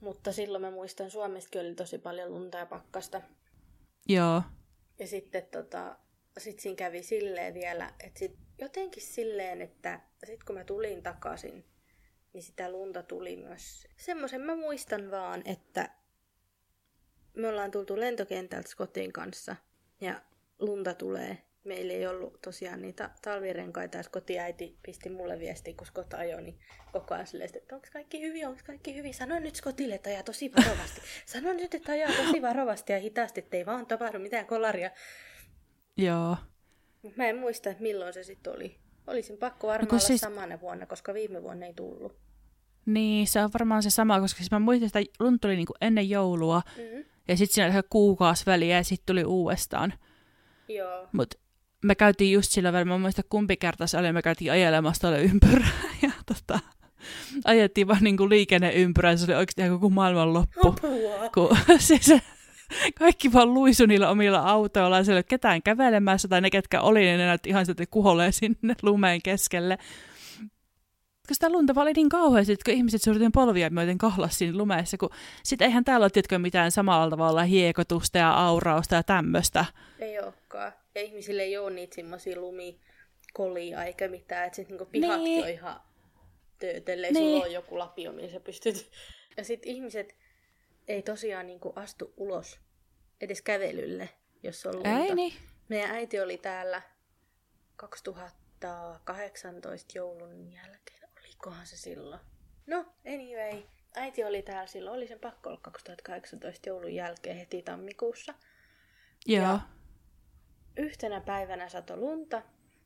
Mutta 0.00 0.32
silloin 0.32 0.62
mä 0.62 0.70
muistan, 0.70 1.10
Suomessakin 1.10 1.60
oli 1.60 1.74
tosi 1.74 1.98
paljon 1.98 2.30
lunta 2.30 2.58
ja 2.58 2.66
pakkasta. 2.66 3.22
Joo. 4.08 4.42
Ja 4.98 5.06
sitten 5.06 5.46
tota, 5.46 5.96
sit 6.38 6.60
siinä 6.60 6.76
kävi 6.76 7.02
silleen 7.02 7.54
vielä, 7.54 7.92
että 8.00 8.18
sit 8.18 8.38
jotenkin 8.58 9.02
silleen, 9.02 9.62
että 9.62 10.00
sit 10.26 10.44
kun 10.44 10.54
mä 10.54 10.64
tulin 10.64 11.02
takaisin, 11.02 11.64
niin 12.32 12.42
sitä 12.42 12.70
lunta 12.70 13.02
tuli 13.02 13.36
myös. 13.36 13.86
Semmoisen 13.96 14.40
mä 14.40 14.56
muistan 14.56 15.10
vaan, 15.10 15.42
että 15.44 15.90
me 17.34 17.48
ollaan 17.48 17.70
tultu 17.70 18.00
lentokentältä 18.00 18.68
Scottin 18.68 19.12
kanssa 19.12 19.56
ja 20.00 20.22
lunta 20.58 20.94
tulee 20.94 21.45
meillä 21.66 21.92
ei 21.92 22.06
ollut 22.06 22.40
tosiaan 22.42 22.82
niitä 22.82 23.10
talvirenkaita, 23.22 23.96
ja 23.96 24.04
kotiäiti 24.10 24.76
pisti 24.82 25.08
mulle 25.08 25.38
viesti, 25.38 25.74
kun 25.74 25.86
Scott 25.86 26.14
ajoi, 26.14 26.42
niin 26.42 26.58
koko 26.92 27.14
ajan 27.14 27.26
silleen, 27.26 27.50
että 27.54 27.74
onko 27.74 27.88
kaikki 27.92 28.20
hyvin, 28.20 28.48
onko 28.48 28.60
kaikki 28.66 28.94
hyvin, 28.94 29.14
sano 29.14 29.38
nyt 29.38 29.54
Scottille, 29.54 29.94
että 29.94 30.10
ajaa 30.10 30.22
tosi 30.22 30.52
varovasti. 30.56 31.00
Sano 31.32 31.52
nyt, 31.52 31.74
että 31.74 31.92
ajaa 31.92 32.12
tosi 32.12 32.42
varovasti 32.42 32.92
ja 32.92 32.98
hitaasti, 32.98 33.40
ettei 33.40 33.66
vaan 33.66 33.86
tapahdu 33.86 34.18
mitään 34.18 34.46
kolaria. 34.46 34.90
Joo. 35.96 36.36
Mä 37.16 37.26
en 37.26 37.38
muista, 37.38 37.70
että 37.70 37.82
milloin 37.82 38.12
se 38.12 38.22
sitten 38.22 38.52
oli. 38.52 38.78
Olisin 39.06 39.36
pakko 39.36 39.66
varmaan 39.66 39.88
no, 39.88 39.94
olla 39.94 40.06
siis... 40.06 40.20
samana 40.20 40.60
vuonna, 40.60 40.86
koska 40.86 41.14
viime 41.14 41.42
vuonna 41.42 41.66
ei 41.66 41.74
tullut. 41.74 42.16
Niin, 42.86 43.26
se 43.26 43.40
on 43.40 43.50
varmaan 43.54 43.82
se 43.82 43.90
sama, 43.90 44.20
koska 44.20 44.38
siis 44.38 44.50
mä 44.50 44.58
muistan, 44.58 44.86
että 44.86 45.12
lunta 45.20 45.40
tuli 45.40 45.56
niinku 45.56 45.74
ennen 45.80 46.10
joulua, 46.10 46.62
mm-hmm. 46.76 47.04
ja 47.28 47.36
sitten 47.36 47.54
siinä 47.54 47.74
oli 47.74 47.82
kuukausi 47.90 48.46
väliä, 48.46 48.76
ja 48.76 48.84
sitten 48.84 49.06
tuli 49.06 49.24
uudestaan. 49.24 49.94
Joo. 50.68 51.08
Mut 51.12 51.34
me 51.86 51.94
käytiin 51.94 52.32
just 52.32 52.50
sillä 52.50 52.72
välillä, 52.72 52.92
mä 52.92 52.98
muistan 52.98 53.24
kumpi 53.28 53.56
kerta 53.56 53.86
se 53.86 53.98
oli, 53.98 54.12
me 54.12 54.22
käytiin 54.22 54.52
ajelemassa 54.52 55.00
tuolle 55.00 55.22
ympyrää, 55.22 55.68
ja 56.02 56.10
tota, 56.26 56.58
ajettiin 57.44 57.88
vaan 57.88 58.02
niinku 58.02 58.28
liikenneympyrää, 58.28 59.16
se 59.16 59.24
oli 59.24 59.34
oikeasti 59.34 59.62
ihan 59.62 59.74
koko 59.74 59.88
maailman 59.88 60.32
loppu. 60.32 60.74
Kun, 61.34 61.56
siis, 61.78 62.12
kaikki 62.98 63.32
vaan 63.32 63.54
luisu 63.54 63.86
niillä 63.86 64.10
omilla 64.10 64.38
autoilla, 64.38 65.04
siellä 65.04 65.16
ei 65.16 65.18
ole 65.18 65.22
ketään 65.22 65.62
kävelemässä, 65.62 66.28
tai 66.28 66.40
ne, 66.40 66.50
ketkä 66.50 66.80
oli, 66.80 67.00
niin 67.00 67.18
ne 67.18 67.26
näytti 67.26 67.50
ihan 67.50 67.66
sieltä 67.66 67.84
kuholee 67.90 68.32
sinne 68.32 68.74
lumeen 68.82 69.22
keskelle. 69.22 69.78
Koska 71.26 71.34
sitä 71.34 71.50
lunta 71.50 71.74
vaan 71.74 71.84
oli 71.84 71.92
niin 71.92 72.08
kauheasti, 72.08 72.52
että 72.52 72.64
kun 72.64 72.74
ihmiset 72.74 73.02
suurten 73.02 73.32
polvia 73.32 73.70
myöten 73.70 73.98
kahlas 73.98 74.38
siinä 74.38 74.58
lumeessa, 74.58 74.96
kun 74.96 75.10
sit 75.42 75.62
eihän 75.62 75.84
täällä 75.84 76.04
ole 76.04 76.10
tietkö 76.10 76.38
mitään 76.38 76.70
samalla 76.70 77.10
tavalla 77.10 77.42
hiekotusta 77.42 78.18
ja 78.18 78.32
aurausta 78.32 78.94
ja 78.94 79.02
tämmöistä. 79.02 79.64
Ei 79.98 80.18
olekaan. 80.20 80.72
Ja 80.96 81.02
ihmisille 81.02 81.42
ei 81.42 81.58
ole 81.58 81.70
niitä 81.70 81.94
semmoisia 81.94 82.40
lumikolia 82.40 83.84
eikä 83.84 84.08
mitään, 84.08 84.46
että 84.46 84.56
sitten 84.56 84.72
niinku 84.72 84.90
pihatkin 84.90 85.24
niin. 85.24 85.44
on 85.44 85.50
ihan 85.50 85.80
töötelle, 86.58 87.10
niin. 87.10 87.16
sulla 87.16 87.44
on 87.44 87.52
joku 87.52 87.78
lapio, 87.78 88.12
mihin 88.12 88.30
sä 88.30 88.40
pystyt. 88.40 88.90
Ja 89.36 89.44
sitten 89.44 89.72
ihmiset 89.72 90.16
ei 90.88 91.02
tosiaan 91.02 91.46
niinku 91.46 91.72
astu 91.76 92.14
ulos 92.16 92.60
edes 93.20 93.42
kävelylle, 93.42 94.08
jos 94.42 94.66
on 94.66 94.74
lunta. 94.74 94.90
Ei 94.90 95.14
niin. 95.14 95.32
Meidän 95.68 95.90
äiti 95.90 96.20
oli 96.20 96.38
täällä 96.38 96.82
2018 97.76 99.98
joulun 99.98 100.52
jälkeen. 100.52 101.08
Olikohan 101.20 101.66
se 101.66 101.76
silloin? 101.76 102.20
No, 102.66 102.86
anyway. 103.06 103.62
Äiti 103.94 104.24
oli 104.24 104.42
täällä 104.42 104.66
silloin. 104.66 104.96
Oli 104.96 105.06
sen 105.06 105.20
pakko 105.20 105.48
olla 105.48 105.60
2018 105.62 106.68
joulun 106.68 106.94
jälkeen 106.94 107.36
heti 107.36 107.62
tammikuussa. 107.62 108.34
Joo. 109.26 109.42
Ja 109.42 109.60
yhtenä 110.76 111.20
päivänä 111.20 111.68
sato 111.68 111.96
lunta. 111.96 112.42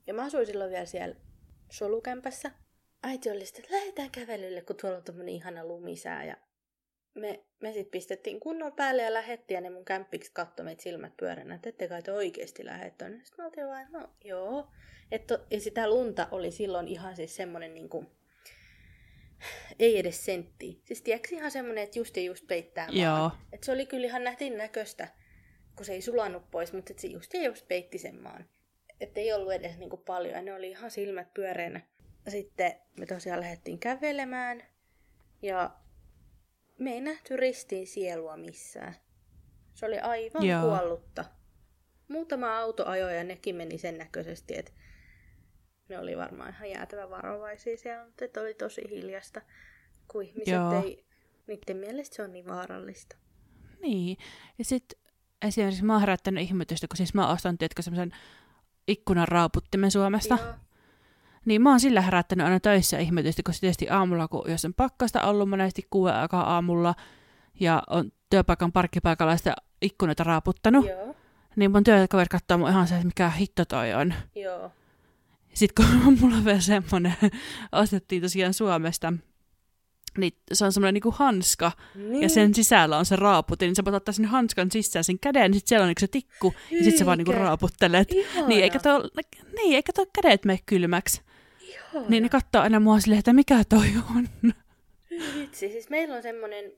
Ja 0.06 0.14
mä 0.14 0.24
asuin 0.24 0.46
silloin 0.46 0.70
vielä 0.70 0.86
siellä 0.86 1.16
solukämpässä. 1.70 2.50
Äiti 3.02 3.30
oli 3.30 3.46
sitten, 3.46 3.64
että 3.64 3.76
lähdetään 3.76 4.10
kävelylle, 4.10 4.62
kun 4.62 4.76
tuolla 4.76 4.96
on 4.96 5.04
tämmöinen 5.04 5.34
ihana 5.34 5.64
lumisää. 5.64 6.24
Ja 6.24 6.36
me, 7.14 7.44
me 7.60 7.72
sitten 7.72 7.90
pistettiin 7.90 8.40
kunnon 8.40 8.72
päälle 8.72 9.02
ja 9.02 9.14
lähettiin 9.14 9.56
ja 9.56 9.60
ne 9.60 9.70
mun 9.70 9.84
kämppiksi 9.84 10.30
katsoi 10.34 10.64
meitä 10.64 10.82
silmät 10.82 11.16
pyöränä, 11.16 11.54
että 11.54 11.68
ette 11.68 11.88
kai 11.88 12.02
te 12.02 12.12
oikeasti 12.12 12.64
lähde 12.64 12.90
tonne. 12.98 13.24
Sitten 13.24 13.42
mä 13.42 13.46
oltiin 13.46 13.66
vaan, 13.66 13.86
no 13.92 14.10
joo. 14.24 14.70
Et 15.12 15.26
to, 15.26 15.38
ja 15.50 15.60
sitä 15.60 15.88
lunta 15.88 16.28
oli 16.30 16.50
silloin 16.50 16.88
ihan 16.88 17.16
siis 17.16 17.36
semmonen 17.36 17.74
niinku, 17.74 18.06
ei 19.78 19.98
edes 19.98 20.24
sentti. 20.24 20.82
Siis 20.84 21.02
tiedätkö 21.02 21.28
ihan 21.34 21.50
semmonen, 21.50 21.84
että 21.84 21.98
just 21.98 22.16
ja 22.16 22.22
just 22.22 22.46
peittää 22.46 22.88
maan. 22.92 23.32
Et 23.52 23.62
se 23.62 23.72
oli 23.72 23.86
kyllä 23.86 24.06
ihan 24.06 24.24
nähtin 24.24 24.58
näköistä, 24.58 25.08
kun 25.80 25.84
se 25.84 25.92
ei 25.92 26.02
sulanut 26.02 26.50
pois, 26.50 26.72
mutta 26.72 26.92
se 26.96 27.08
just 27.08 27.34
ja 27.34 27.42
just 27.42 27.68
peitti 27.68 27.98
sen 27.98 28.22
maan. 28.22 28.44
Että 29.00 29.20
ei 29.20 29.32
ollut 29.32 29.52
edes 29.52 29.78
niinku 29.78 29.96
paljon 29.96 30.34
ja 30.34 30.42
ne 30.42 30.54
oli 30.54 30.70
ihan 30.70 30.90
silmät 30.90 31.34
pyöreänä. 31.34 31.80
Sitten 32.28 32.72
me 32.98 33.06
tosiaan 33.06 33.40
lähdettiin 33.40 33.78
kävelemään 33.78 34.62
ja 35.42 35.70
me 36.78 36.92
ei 36.92 37.00
nähty 37.00 37.36
ristiin 37.36 37.86
sielua 37.86 38.36
missään. 38.36 38.94
Se 39.74 39.86
oli 39.86 39.98
aivan 39.98 40.46
Joo. 40.46 40.62
kuollutta. 40.62 41.24
Muutama 42.08 42.58
auto 42.58 42.86
ajoi 42.86 43.16
ja 43.16 43.24
nekin 43.24 43.56
meni 43.56 43.78
sen 43.78 43.98
näköisesti, 43.98 44.58
että 44.58 44.72
ne 45.88 45.98
oli 45.98 46.16
varmaan 46.16 46.50
ihan 46.50 46.70
jäätävä 46.70 47.10
varovaisia 47.10 47.76
siellä, 47.76 48.04
mutta 48.04 48.24
että 48.24 48.40
oli 48.40 48.54
tosi 48.54 48.82
hiljasta, 48.90 49.40
kun 50.08 50.22
ihmiset 50.22 50.54
Joo. 50.54 50.82
ei, 50.82 51.04
niiden 51.46 51.76
mielestä 51.76 52.16
se 52.16 52.22
on 52.22 52.32
niin 52.32 52.46
vaarallista. 52.46 53.16
Niin, 53.80 54.16
ja 54.58 54.64
sitten 54.64 54.99
esimerkiksi 55.42 55.84
mä 55.84 55.92
oon 55.92 56.00
herättänyt 56.00 56.44
ihmetystä, 56.44 56.88
kun 56.88 56.96
siis 56.96 57.14
mä 57.14 57.28
ostan, 57.28 57.58
tiedätkö, 57.58 57.82
semmoisen 57.82 58.12
ikkunan 58.88 59.28
raaputtimen 59.28 59.90
Suomesta. 59.90 60.38
Joo. 60.40 60.54
Niin 61.44 61.62
mä 61.62 61.70
oon 61.70 61.80
sillä 61.80 62.00
herättänyt 62.00 62.44
aina 62.44 62.60
töissä 62.60 62.98
ihmetystä, 62.98 63.42
koska 63.44 63.60
tietysti 63.60 63.88
aamulla, 63.88 64.28
kun 64.28 64.50
jos 64.50 64.64
on 64.64 64.74
pakkasta 64.74 65.22
ollut 65.22 65.48
monesti 65.48 65.86
kuuden 65.90 66.14
aikaa 66.14 66.54
aamulla 66.54 66.94
ja 67.60 67.82
on 67.90 68.12
työpaikan 68.30 68.72
parkkipaikalla 68.72 69.36
sitä 69.36 69.54
ikkunoita 69.82 70.24
raaputtanut, 70.24 70.86
Joo. 70.86 71.14
niin 71.56 71.70
mun 71.70 71.84
työkaveri 71.84 72.28
katsoo 72.30 72.58
mun 72.58 72.68
ihan 72.68 72.88
se, 72.88 72.94
että 72.94 73.06
mikä 73.06 73.30
hitto 73.30 73.64
toi 73.64 73.94
on. 73.94 74.14
Joo. 74.34 74.72
Sitten 75.54 75.86
kun 75.86 76.02
mulla 76.20 76.36
on 76.36 76.44
vielä 76.44 76.60
semmonen, 76.60 77.14
ostettiin 77.72 78.22
tosiaan 78.22 78.54
Suomesta, 78.54 79.12
niin 80.18 80.32
se 80.52 80.64
on 80.64 80.72
semmoinen 80.72 80.94
niinku 80.94 81.10
hanska, 81.10 81.72
niin. 81.94 82.22
ja 82.22 82.28
sen 82.28 82.54
sisällä 82.54 82.98
on 82.98 83.04
se 83.04 83.16
raaputin, 83.16 83.66
niin 83.66 83.76
sä 83.76 83.84
voit 83.84 83.94
ottaa 83.94 84.12
sen 84.12 84.24
hanskan 84.24 84.70
sisään 84.70 85.04
sen 85.04 85.18
käden, 85.18 85.50
niin 85.50 85.58
sitten 85.58 85.68
siellä 85.68 85.84
on 85.84 85.88
niinku 85.88 86.00
se 86.00 86.06
tikku, 86.06 86.54
Eikä. 86.56 86.76
ja 86.76 86.84
sitten 86.84 86.98
sä 86.98 87.06
vaan 87.06 87.18
niinku 87.18 87.32
raaputtelet. 87.32 88.08
Niin 88.46 88.62
eikä, 88.62 88.78
tuo, 88.78 89.10
niin, 89.56 89.76
eikä 89.76 89.92
tuo 89.92 90.06
kädet 90.22 90.44
mene 90.44 90.58
kylmäksi. 90.66 91.22
Ihana. 91.60 92.08
Niin 92.08 92.22
ne 92.22 92.28
katsoo 92.28 92.62
aina 92.62 92.80
mua 92.80 93.00
silleen, 93.00 93.18
että 93.18 93.32
mikä 93.32 93.64
toi 93.68 93.86
on. 94.16 94.28
Vitsi, 95.34 95.68
siis 95.68 95.90
meillä 95.90 96.16
on 96.16 96.22
semmoinen, 96.22 96.72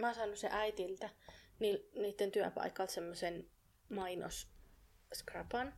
mä 0.00 0.06
oon 0.06 0.14
saanut 0.14 0.38
sen 0.38 0.52
äitiltä, 0.52 1.10
ni, 1.58 1.84
niiden 1.94 2.30
työpaikalta 2.30 2.92
semmoisen 2.92 3.46
mainos-skrapan. 3.88 5.72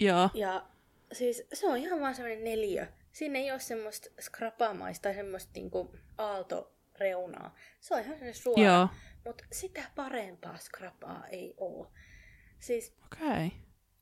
Joo. 0.00 0.30
Ja 0.34 0.66
siis 1.12 1.42
se 1.52 1.66
on 1.66 1.76
ihan 1.76 2.00
vaan 2.00 2.14
semmoinen 2.14 2.44
neljö. 2.44 2.86
Siinä 3.12 3.38
ei 3.38 3.50
ole 3.50 3.60
semmoista 3.60 4.10
skrapamaista 4.20 5.02
tai 5.02 5.14
semmoista 5.14 5.50
niinku 5.54 5.94
aaltoreunaa. 6.18 7.54
Se 7.80 7.94
on 7.94 8.00
ihan 8.00 8.12
semmoinen 8.12 8.34
suora. 8.34 8.62
Joo. 8.62 8.88
Mutta 9.24 9.44
sitä 9.52 9.82
parempaa 9.94 10.58
skrapaa 10.58 11.26
ei 11.26 11.54
ole. 11.56 11.88
Siis 12.58 12.96
okay. 13.04 13.50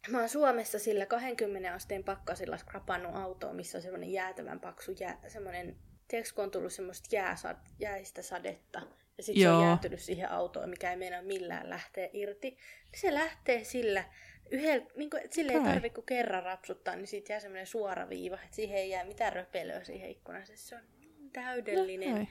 Mä 0.08 0.18
oon 0.18 0.28
Suomessa 0.28 0.78
sillä 0.78 1.06
20 1.06 1.72
asteen 1.74 2.04
pakkasilla 2.04 2.56
skrapannut 2.56 3.16
autoa, 3.16 3.52
missä 3.52 3.78
on 3.78 3.82
semmoinen 3.82 4.12
jäätävän 4.12 4.60
paksu 4.60 4.92
jää, 5.00 5.20
semmoinen, 5.28 5.76
tiedätkö 6.08 6.34
kun 6.34 6.44
on 6.44 6.50
tullut 6.50 6.72
semmoista 6.72 7.16
jääsad, 7.16 7.56
jäistä 7.78 8.22
sadetta, 8.22 8.82
ja 9.16 9.22
sitten 9.22 9.42
se 9.42 9.50
on 9.50 9.64
jäätynyt 9.64 10.00
siihen 10.00 10.30
autoon, 10.30 10.70
mikä 10.70 10.90
ei 10.90 10.96
meinaa 10.96 11.22
millään 11.22 11.70
lähteä 11.70 12.08
irti, 12.12 12.50
niin 12.50 13.00
se 13.00 13.14
lähtee 13.14 13.64
sillä, 13.64 14.04
yhdellä, 14.50 14.86
niin 14.96 15.10
kuin, 15.10 15.22
sille 15.30 15.52
ei 15.52 15.60
tarvitse 15.60 15.94
kuin 15.94 16.06
kerran 16.06 16.42
rapsuttaa, 16.42 16.96
niin 16.96 17.06
siitä 17.06 17.32
jää 17.32 17.40
semmoinen 17.40 17.66
suora 17.66 18.08
viiva, 18.08 18.38
että 18.44 18.56
siihen 18.56 18.78
ei 18.78 18.90
jää 18.90 19.04
mitään 19.04 19.32
röpelöä 19.32 19.84
siihen 19.84 20.10
ikkunaan, 20.10 20.46
se 20.54 20.74
on 20.74 20.82
niin 21.00 21.30
täydellinen. 21.32 22.12
Okay. 22.12 22.26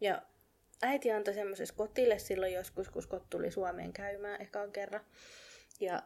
Ja 0.00 0.22
äiti 0.82 1.12
antoi 1.12 1.34
semmoisessa 1.34 1.74
kotille 1.74 2.18
silloin 2.18 2.52
joskus, 2.52 2.88
kun 2.88 3.02
Skot 3.02 3.30
tuli 3.30 3.50
Suomeen 3.50 3.92
käymään 3.92 4.42
ekan 4.42 4.72
kerran. 4.72 5.04
Ja 5.80 6.02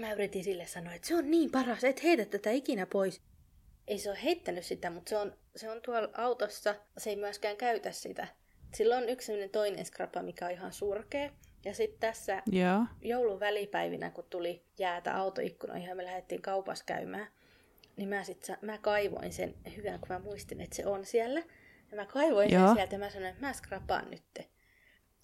mä 0.00 0.12
yritin 0.12 0.44
sille 0.44 0.66
sanoa, 0.66 0.94
että 0.94 1.08
se 1.08 1.14
on 1.14 1.30
niin 1.30 1.50
paras, 1.50 1.84
et 1.84 2.02
heitä 2.02 2.24
tätä 2.24 2.50
ikinä 2.50 2.86
pois. 2.86 3.20
Ei 3.86 3.98
se 3.98 4.10
ole 4.10 4.18
heittänyt 4.24 4.64
sitä, 4.64 4.90
mutta 4.90 5.08
se 5.08 5.16
on, 5.16 5.36
se 5.56 5.70
on 5.70 5.82
tuolla 5.82 6.08
autossa, 6.12 6.74
se 6.98 7.10
ei 7.10 7.16
myöskään 7.16 7.56
käytä 7.56 7.92
sitä. 7.92 8.28
Sillä 8.74 8.96
on 8.96 9.08
yksi 9.08 9.48
toinen 9.48 9.84
skrapa, 9.84 10.22
mikä 10.22 10.46
on 10.46 10.52
ihan 10.52 10.72
surkea. 10.72 11.30
Ja 11.64 11.74
sitten 11.74 12.00
tässä 12.00 12.42
yeah. 12.52 12.82
joulun 13.02 13.40
välipäivinä, 13.40 14.10
kun 14.10 14.24
tuli 14.30 14.62
jäätä 14.78 15.16
autoikkunoihin 15.16 15.88
ja 15.88 15.94
me 15.94 16.04
lähdettiin 16.04 16.42
kaupassa 16.42 16.84
käymään, 16.84 17.26
niin 17.96 18.08
mä, 18.08 18.24
sit, 18.24 18.46
mä 18.62 18.78
kaivoin 18.78 19.32
sen 19.32 19.54
hyvän, 19.76 20.00
kun 20.00 20.08
mä 20.08 20.18
muistin, 20.18 20.60
että 20.60 20.76
se 20.76 20.86
on 20.86 21.06
siellä. 21.06 21.42
Ja 21.90 21.96
mä 21.96 22.06
kaivoin 22.06 22.52
yeah. 22.52 22.66
sen 22.66 22.74
sieltä 22.76 22.94
ja 22.94 22.98
mä 22.98 23.10
sanoin, 23.10 23.30
että 23.30 23.46
mä 23.46 23.52
skrapaan 23.52 24.10
nytte. 24.10 24.46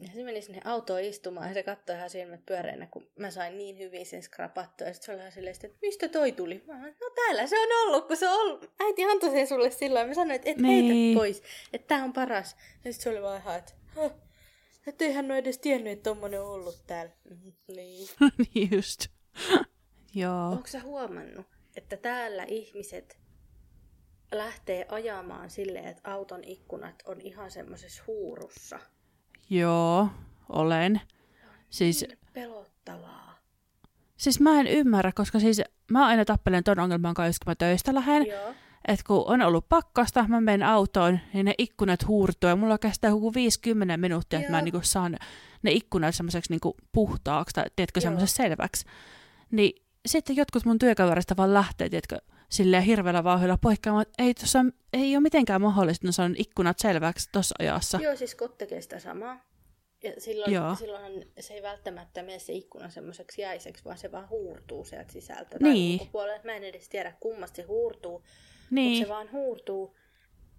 Ja 0.01 0.09
se 0.15 0.25
meni 0.25 0.43
sinne 0.43 0.61
autoon 0.65 1.01
istumaan 1.01 1.49
ja 1.49 1.55
se 1.55 1.63
katsoi 1.63 1.97
ihan 1.97 2.11
silmät 2.11 2.47
pyöreänä, 2.47 2.87
kun 2.87 3.11
mä 3.19 3.31
sain 3.31 3.59
niin 3.59 3.79
hyvin 3.79 4.07
sen 4.07 4.23
skrapattua. 4.23 4.87
Ja 4.87 4.93
sitten 4.93 5.07
se 5.07 5.13
oli 5.13 5.21
ihan 5.21 5.33
silleen, 5.33 5.57
että 5.65 5.79
mistä 5.83 6.09
toi 6.09 6.33
tuli? 6.33 6.63
Mä 6.67 6.75
sanoin, 6.75 6.97
no 7.01 7.11
täällä 7.11 7.47
se 7.47 7.57
on 7.59 7.69
ollut, 7.87 8.07
kun 8.07 8.17
se 8.17 8.29
on 8.29 8.41
ollut. 8.41 8.71
Äiti 8.81 9.05
antoi 9.05 9.31
sen 9.31 9.47
sulle 9.47 9.71
silloin. 9.71 10.09
Mä 10.09 10.15
sanoin, 10.15 10.37
että 10.37 10.51
et 10.51 10.57
niin. 10.57 10.95
heitä 10.95 11.19
pois, 11.19 11.43
että 11.73 11.89
tää 11.89 12.05
on 12.05 12.13
paras. 12.13 12.57
Ja 12.85 12.93
sitten 12.93 13.03
se 13.03 13.11
oli 13.11 13.23
vaan 13.23 13.41
ihan, 13.41 13.59
että 13.59 13.73
että 14.89 15.05
eihän 15.05 15.27
ole 15.27 15.39
edes 15.39 15.59
tiennyt, 15.59 15.93
että 15.93 16.11
tommonen 16.11 16.43
on 16.43 16.49
ollut 16.49 16.87
täällä. 16.87 17.13
Mm-hmm. 17.31 17.53
Niin. 17.69 18.09
niin 18.55 18.71
just. 18.73 19.07
Joo. 20.15 20.51
Onko 20.51 20.67
sä 20.67 20.81
huomannut, 20.81 21.47
että 21.77 21.97
täällä 21.97 22.45
ihmiset 22.45 23.19
lähtee 24.33 24.87
ajamaan 24.89 25.51
silleen, 25.51 25.85
että 25.85 26.11
auton 26.13 26.45
ikkunat 26.45 27.03
on 27.07 27.21
ihan 27.21 27.51
semmoisessa 27.51 28.03
huurussa? 28.07 28.79
Joo, 29.51 30.09
olen. 30.49 31.01
Siis, 31.71 32.05
niin 32.09 32.19
pelottavaa. 32.33 33.39
Siis 34.17 34.41
mä 34.41 34.61
en 34.61 34.67
ymmärrä, 34.67 35.13
koska 35.15 35.41
siis 35.41 35.63
mä 35.91 36.07
aina 36.07 36.25
tappelen 36.25 36.65
ton 36.65 36.79
ongelman 36.79 37.15
kanssa, 37.15 37.45
kun 37.45 37.51
mä 37.51 37.55
töistä 37.55 37.95
lähden. 37.95 38.27
Joo. 38.27 38.55
Että 38.89 39.05
kun 39.07 39.25
on 39.27 39.43
ollut 39.43 39.69
pakkasta, 39.69 40.25
mä 40.29 40.41
menen 40.41 40.63
autoon, 40.63 41.19
niin 41.33 41.45
ne 41.45 41.55
ikkunat 41.59 42.07
huurtuu 42.07 42.51
ja 42.51 42.57
mulla 42.57 42.79
kestää 42.79 43.11
joku 43.11 43.35
50 43.35 43.97
minuuttia, 43.97 44.39
Joo. 44.39 44.41
että 44.41 44.53
mä 44.53 44.63
niinku 44.63 44.81
saan 44.83 45.17
ne 45.63 45.71
ikkunat 45.71 46.15
semmoiseksi 46.15 46.53
niinku 46.53 46.77
puhtaaksi 46.93 47.55
tai 47.55 47.65
tiedätkö 47.77 48.01
semmoiseksi 48.01 48.35
selväksi. 48.35 48.87
Niin 49.51 49.85
sitten 50.07 50.37
jotkut 50.37 50.65
mun 50.65 50.79
työkaverista 50.79 51.37
vaan 51.37 51.55
lähtee, 51.55 51.89
tiedätkö, 51.89 52.19
silleen 52.49 52.83
hirveällä 52.83 53.25
vauhdilla 53.25 53.59
poikkaamaan, 53.59 54.03
että 54.03 54.23
ei, 54.23 54.35
tossa, 54.35 54.59
ei 54.93 55.17
ole 55.17 55.23
mitenkään 55.23 55.63
mahdollista, 55.63 56.09
että 56.09 56.23
on 56.23 56.35
ikkunat 56.39 56.79
selväksi 56.79 57.29
tuossa 57.33 57.55
ajassa. 57.59 57.99
Joo, 58.03 58.17
siis 58.17 58.35
Kot 58.35 58.59
tekee 58.59 58.81
sitä 58.81 58.99
samaa. 58.99 59.49
Ja 60.03 60.13
silloin, 60.19 60.53
Joo. 60.53 60.75
silloinhan 60.75 61.13
se 61.41 61.55
ei 61.55 61.63
välttämättä 61.63 62.23
mene 62.23 62.39
se 62.39 62.53
ikkuna 62.53 62.91
semmoiseksi 62.91 63.43
jäiseksi, 63.43 63.85
vaan 63.85 63.99
se 63.99 64.13
vaan 64.13 64.29
huurtuu 64.29 64.85
sieltä 64.85 65.13
sisältä 65.13 65.57
niin. 65.61 66.01
ulkopuolelta. 66.01 66.45
Mä 66.45 66.53
en 66.53 66.65
edes 66.65 66.89
tiedä, 66.89 67.13
kummasta 67.21 67.57
se 67.57 67.63
huurtuu, 67.63 68.23
niin. 68.71 68.91
mutta 68.91 69.07
se 69.07 69.15
vaan 69.15 69.33
huurtuu. 69.33 69.97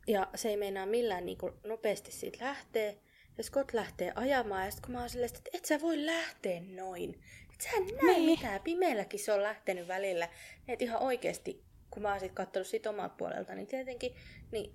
Ja 0.08 0.28
se 0.36 0.50
ei 0.50 0.58
meinaa 0.58 0.86
millään 0.86 1.26
niin 1.26 1.38
kuin 1.38 1.54
nopeasti 1.64 2.12
siitä 2.12 2.46
lähtee. 2.46 3.00
Ja 3.38 3.44
Scott 3.44 3.74
lähtee 3.74 4.12
ajamaan, 4.16 4.66
ja 4.66 4.72
sitten 4.72 4.86
kun 4.86 4.94
mä 4.94 5.00
oon 5.00 5.10
silleen, 5.10 5.32
että 5.36 5.50
et 5.54 5.66
sä 5.66 5.82
voi 5.82 6.06
lähteä 6.06 6.62
noin. 6.76 7.22
Et 7.54 7.62
sä 7.62 7.70
näe 8.04 8.14
niin. 8.14 8.26
mitään. 8.26 8.62
Pimeälläkin 8.62 9.20
se 9.20 9.34
on 9.34 9.44
lähtenyt 9.44 9.88
välillä. 9.88 10.30
Että 10.68 10.86
ihan 10.86 11.02
oikeasti, 11.02 11.64
kun 11.92 12.04
mä 12.04 12.12
oon 12.12 12.20
sit 12.20 12.32
katsonut 12.32 12.68
siitä 12.68 12.90
omalta 12.90 13.16
puolelta, 13.18 13.56
niin 13.56 13.68
tietenkin, 13.68 14.16
niin 14.52 14.74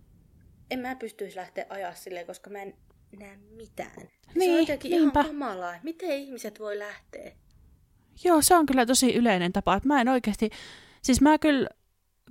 en 0.71 0.79
mä 0.79 0.97
pystyisi 0.97 1.37
lähteä 1.37 1.67
ajaa 1.69 1.95
silleen, 1.95 2.27
koska 2.27 2.51
mä 2.51 2.63
en 2.63 2.75
näe 3.19 3.37
mitään. 3.37 4.09
Niin, 4.35 4.51
se 4.51 4.55
on 4.55 4.61
jotenkin 4.61 4.91
niinpä. 4.91 5.21
ihan 5.21 5.31
kamalaa. 5.31 5.75
Miten 5.83 6.11
ihmiset 6.11 6.61
voi 6.61 6.79
lähteä? 6.79 7.33
Joo, 8.25 8.43
se 8.43 8.55
on 8.55 8.67
kyllä 8.67 8.87
tosi 8.87 9.15
yleinen 9.15 9.53
tapa. 9.53 9.75
Että 9.75 9.89
mä 9.89 10.01
en 10.01 10.09
oikeasti, 10.09 10.51
siis 11.03 11.21
mä 11.21 11.39
kyllä 11.39 11.69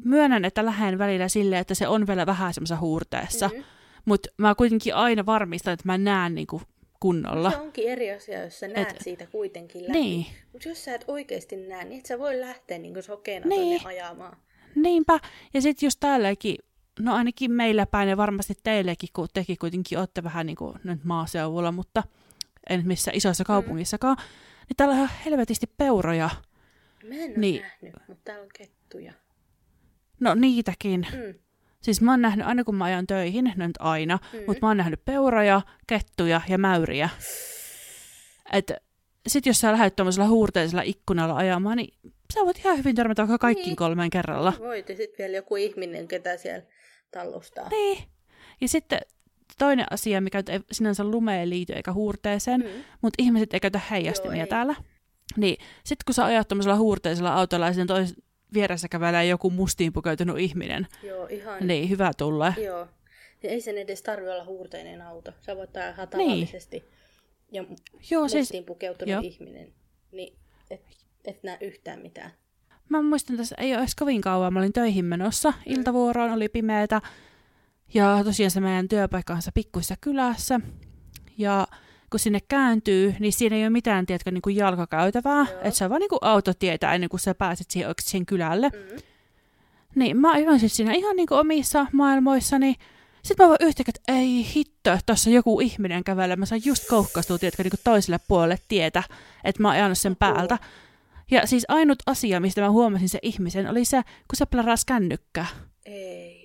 myönnän, 0.06 0.46
että 0.46 0.66
lähden 0.66 1.00
välillä 1.00 1.28
silleen, 1.28 1.62
että 1.62 1.76
se 1.76 1.88
on 1.88 2.08
vielä 2.08 2.26
vähän 2.26 2.54
semmoisessa 2.54 2.80
huurteessa. 2.80 3.48
Mm-hmm. 3.48 3.64
Mutta 4.06 4.30
mä 4.38 4.56
kuitenkin 4.56 4.96
aina 4.96 5.26
varmistan, 5.26 5.74
että 5.74 5.86
mä 5.86 5.98
näen 5.98 6.36
niinku 6.36 6.62
kunnolla. 7.00 7.52
Se 7.52 7.58
onkin 7.58 7.90
eri 7.90 8.12
asia, 8.12 8.44
jos 8.44 8.60
sä 8.60 8.68
näet 8.68 8.90
et... 8.90 9.02
siitä 9.02 9.26
kuitenkin 9.26 9.84
läpi. 9.84 9.92
Niin. 9.92 10.26
Mutta 10.52 10.70
jos 10.70 10.86
sä 10.86 10.96
et 10.96 11.06
oikeasti 11.08 11.56
näe, 11.56 11.84
niin 11.86 12.00
et 12.00 12.06
sä 12.06 12.20
voi 12.20 12.40
lähteä 12.40 12.78
niinku 12.78 13.02
sokeena 13.02 13.48
niin. 13.48 13.86
ajamaan. 13.86 14.38
Niinpä. 14.76 15.20
Ja 15.54 15.62
sitten 15.62 15.88
just 15.88 16.00
täälläkin, 16.00 16.56
no 17.00 17.16
ainakin 17.16 17.52
meillä 17.52 17.86
päin 17.86 18.10
ja 18.10 18.18
varmasti 18.18 18.54
teillekin, 18.64 19.10
kun 19.14 19.28
tekin 19.34 19.58
kuitenkin 19.58 20.00
olette 20.00 20.24
vähän 20.24 20.46
niin 20.46 20.56
kuin 20.56 20.80
nyt 20.84 21.04
maaseudulla, 21.04 21.72
mutta 21.72 22.04
en 22.70 22.88
missä 22.88 23.12
isoissa 23.14 23.44
mm. 23.44 23.48
kaupungissakaan, 23.48 24.18
mm. 24.18 24.24
niin 24.70 24.78
täällä 24.78 24.92
on 24.92 24.98
ihan 24.98 25.18
helvetisti 25.26 25.68
peuroja. 25.78 26.30
Mä 27.04 27.16
en 27.16 27.32
ole 27.32 27.38
niin. 27.38 27.62
nähnyt, 27.62 27.94
mutta 28.08 28.22
täällä 28.24 28.44
on 28.44 28.50
kettuja. 28.58 29.14
No 30.24 30.36
niitäkin. 30.36 31.08
Mm. 31.14 31.40
Siis 31.82 32.02
mä 32.02 32.12
oon 32.12 32.22
nähnyt, 32.22 32.48
aina 32.48 32.64
kun 32.64 32.76
mä 32.76 32.84
ajan 32.84 33.08
töihin, 33.08 33.54
no 33.56 33.68
nyt 33.68 33.78
aina, 33.80 34.20
mm. 34.34 34.40
mutta 34.48 34.60
mä 34.62 34.68
oon 34.68 34.78
nähnyt 34.78 35.06
peuroja, 35.06 35.62
kettuja 35.88 36.42
ja 36.50 36.58
mäyriä. 36.58 37.10
Et 38.54 38.72
sit 39.28 39.46
jos 39.46 39.60
sä 39.60 39.72
lähdet 39.72 39.96
tuommoisella 39.96 40.28
huurteisella 40.28 40.82
ikkunalla 40.82 41.36
ajamaan, 41.36 41.78
niin 41.78 41.94
sä 42.34 42.40
voit 42.40 42.58
ihan 42.58 42.78
hyvin 42.78 42.96
törmätä 42.96 43.22
vaikka 43.22 43.38
kaikkiin 43.38 43.68
niin. 43.68 43.76
kolmeen 43.76 44.10
kerralla. 44.10 44.54
Voit, 44.60 44.90
ja 44.90 44.96
sitten 44.96 45.18
vielä 45.18 45.36
joku 45.36 45.56
ihminen, 45.56 46.08
ketä 46.08 46.38
siellä 46.38 46.66
tallustaa. 47.12 47.70
Niin. 47.70 48.04
Ja 48.62 48.68
sitten 48.68 49.00
toinen 49.58 49.86
asia, 49.90 50.22
mikä 50.22 50.44
ei 50.50 50.60
sinänsä 50.72 51.04
lumeen 51.04 51.50
liity 51.50 51.74
eikä 51.74 51.94
huurteeseen, 51.94 52.62
mm. 52.62 52.84
mutta 53.02 53.24
ihmiset 53.24 53.54
ei 53.54 53.60
käytä 53.60 53.82
heijastimia 53.92 54.38
Joo, 54.38 54.44
ei. 54.44 54.50
täällä. 54.50 54.76
Niin, 55.38 55.58
sitten 55.84 56.06
kun 56.06 56.14
sä 56.14 56.26
ajat 56.26 56.48
tuommoisella 56.48 56.78
huurteisella 56.78 57.34
autolla 57.34 57.68
ja 57.68 57.86
tois, 57.88 58.16
vieressä 58.54 58.88
kävelee 58.88 59.26
joku 59.26 59.50
mustiin 59.50 59.94
pukeutunut 59.94 60.40
ihminen. 60.40 60.88
Joo, 61.04 61.28
ihan. 61.28 61.68
Niin, 61.68 61.90
hyvä 61.90 62.12
tulla. 62.18 62.54
Joo. 62.58 62.88
Ja 63.44 63.50
ei 63.50 63.62
sen 63.62 63.78
edes 63.78 64.02
tarvi 64.02 64.30
olla 64.30 64.46
huurteinen 64.46 65.02
auto. 65.02 65.32
Sä 65.42 65.56
voit 65.56 65.78
ajaa 65.78 65.90
ihan 65.90 66.08
tavallisesti. 66.08 66.80
Niin. 66.80 66.90
Ja 67.52 67.66
Joo, 68.12 68.24
mustiin 68.24 68.46
siis... 68.46 68.66
pukeutunut 68.66 69.12
Joo. 69.12 69.22
ihminen. 69.24 69.74
Niin 70.12 70.38
et, 70.72 70.82
et 71.26 71.44
näe 71.44 71.58
yhtään 71.62 72.00
mitään. 72.00 72.32
Mä 72.90 73.02
muistan 73.02 73.38
tässä, 73.38 73.56
ei 73.60 73.72
ole 73.72 73.80
edes 73.80 73.96
kovin 73.96 74.22
kauan, 74.22 74.54
mä 74.54 74.60
olin 74.60 74.74
töihin 74.74 75.06
menossa. 75.06 75.50
Mm. 75.52 75.74
Iltavuoroon 75.74 76.32
oli 76.32 76.50
pimeätä. 76.50 77.02
Ja 77.94 78.22
tosiaan 78.24 78.52
se 78.52 78.60
meidän 78.60 78.88
työpaikkansa 78.88 79.52
pikkuissa 79.54 79.96
kylässä. 80.02 80.60
Ja 81.38 81.68
kun 82.14 82.20
sinne 82.20 82.40
kääntyy, 82.48 83.16
niin 83.20 83.34
siinä 83.34 83.56
ei 83.56 83.64
ole 83.64 83.70
mitään, 83.70 84.06
tiedätkö, 84.06 84.32
niin 84.32 84.42
kuin 84.42 84.56
jalkakäytävää. 84.56 85.42
Että 85.42 85.72
se 85.72 85.84
on 85.84 85.90
vaan 85.90 86.00
niin 86.00 86.10
kuin 86.10 86.20
autotietä 86.22 86.94
ennen 86.94 87.10
kuin 87.10 87.20
sä 87.20 87.36
pääset 87.36 87.72
siihen 87.72 87.88
oikeasti 87.90 88.12
siihen 88.12 88.26
kylälle. 88.26 88.70
Mm. 88.70 88.98
Niin 89.96 90.18
mä 90.18 90.32
ajoin 90.32 90.60
sitten 90.60 90.76
siinä 90.76 90.94
ihan 90.94 91.16
niin 91.16 91.28
kuin 91.28 91.40
omissa 91.40 91.88
maailmoissani. 91.92 92.76
Sitten 93.24 93.46
mä 93.46 93.48
vaan 93.48 93.58
yhtäkkiä, 93.62 93.94
että 93.96 94.14
ei 94.14 94.48
hitto, 94.56 94.98
tuossa 95.06 95.30
joku 95.30 95.60
ihminen 95.60 96.04
kävelee. 96.04 96.36
Mä 96.36 96.46
saan 96.46 96.62
just 96.66 96.88
koukkastua, 96.88 97.38
tiedätkö, 97.38 97.64
niin 97.64 97.72
kuin 97.72 97.82
toiselle 97.84 98.20
puolelle 98.28 98.58
tietä, 98.68 99.04
että 99.44 99.62
mä 99.62 99.68
oon 99.68 99.76
ajanut 99.76 99.98
sen 99.98 100.16
päältä. 100.16 100.58
Ja 101.32 101.48
siis 101.48 101.66
ainut 101.68 102.00
asia, 102.06 102.40
mistä 102.40 102.62
mä 102.62 102.72
huomasin 102.72 103.10
se 103.10 103.20
ihmisen, 103.22 103.70
oli 103.70 103.86
se, 103.86 104.02
kun 104.02 104.36
se 104.36 104.46
plaras 104.46 104.86
kännykkää. 104.86 105.48
Ei 105.86 106.43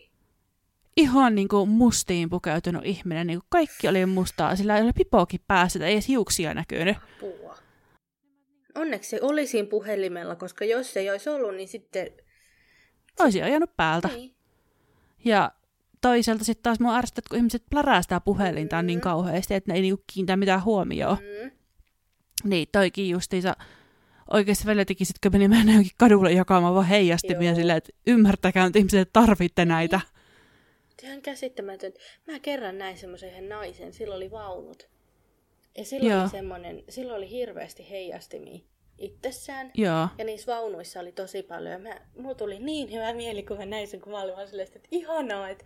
ihan 0.98 1.34
niin 1.34 1.48
kuin 1.48 1.68
mustiin 1.68 2.30
pukeutunut 2.30 2.84
ihminen. 2.84 3.26
Niin 3.26 3.38
kuin 3.38 3.46
kaikki 3.48 3.88
oli 3.88 4.06
mustaa, 4.06 4.56
sillä 4.56 4.76
ei 4.76 4.82
ole 4.82 4.92
pipoakin 4.92 5.40
päässä, 5.46 5.86
ei 5.86 5.92
edes 5.92 6.08
hiuksia 6.08 6.54
näkynyt. 6.54 6.96
Apua. 6.96 7.56
Onneksi 8.74 9.10
se 9.10 9.18
oli 9.22 9.46
siinä 9.46 9.68
puhelimella, 9.68 10.36
koska 10.36 10.64
jos 10.64 10.92
se 10.92 11.00
ei 11.00 11.10
olisi 11.10 11.30
ollut, 11.30 11.54
niin 11.54 11.68
sitten... 11.68 12.10
Olisi 13.20 13.42
ajanut 13.42 13.76
päältä. 13.76 14.08
Niin. 14.08 14.34
Ja 15.24 15.52
toisaalta 16.00 16.44
sitten 16.44 16.62
taas 16.62 16.80
mua 16.80 16.96
ärsyttää, 16.96 17.22
kun 17.28 17.38
ihmiset 17.38 17.64
plärää 17.70 18.02
sitä 18.02 18.20
puhelinta 18.20 18.76
mm-hmm. 18.76 18.86
niin 18.86 19.00
kauheasti, 19.00 19.54
että 19.54 19.72
ne 19.72 19.76
ei 19.76 19.82
niinku 19.82 20.04
kiinnitä 20.12 20.36
mitään 20.36 20.64
huomioon. 20.64 21.16
Mm-hmm. 21.16 21.50
Niin, 22.44 22.68
toikin 22.72 23.10
justiinsa 23.10 23.56
oikeasti 24.30 24.66
välillä 24.66 24.84
tekisitkö 24.84 25.30
meni 25.30 25.48
mennä 25.48 25.72
johonkin 25.72 25.92
kadulle 25.96 26.32
jakamaan 26.32 26.74
vaan 26.74 26.86
heijastimia 26.86 27.54
silleen, 27.54 27.78
että 27.78 27.92
ymmärtäkää 28.06 28.66
että 28.66 28.78
ihmiset 28.78 29.12
tarvitte 29.12 29.64
näitä. 29.64 30.00
Ihan 31.02 31.22
käsittämätön. 31.22 31.92
Mä 32.26 32.38
kerran 32.38 32.78
näin 32.78 32.98
semmoisen 32.98 33.30
yhden 33.30 33.48
naisen, 33.48 33.92
sillä 33.92 34.14
oli 34.14 34.30
vaunut. 34.30 34.88
Ja 35.78 35.84
silloin 35.84 36.12
Joo. 36.12 36.22
oli 36.22 36.30
semmoinen, 36.30 36.84
silloin 36.88 37.16
oli 37.16 37.30
hirveästi 37.30 37.90
heijastimia 37.90 38.60
itsessään. 38.98 39.70
Joo. 39.74 40.08
Ja 40.18 40.24
niissä 40.24 40.52
vaunuissa 40.52 41.00
oli 41.00 41.12
tosi 41.12 41.42
paljon. 41.42 41.72
Ja 41.72 41.78
mä, 41.78 42.00
mulla 42.18 42.34
tuli 42.34 42.58
niin 42.58 42.92
hyvä 42.92 43.12
mieli, 43.12 43.42
kun 43.42 43.56
mä 43.56 43.66
näin 43.66 43.88
sen, 43.88 44.00
kun 44.00 44.12
mä 44.12 44.22
olin 44.22 44.36
vaan 44.36 44.48
silleen, 44.48 44.68
että 44.74 44.88
ihanaa, 44.90 45.48
että 45.48 45.64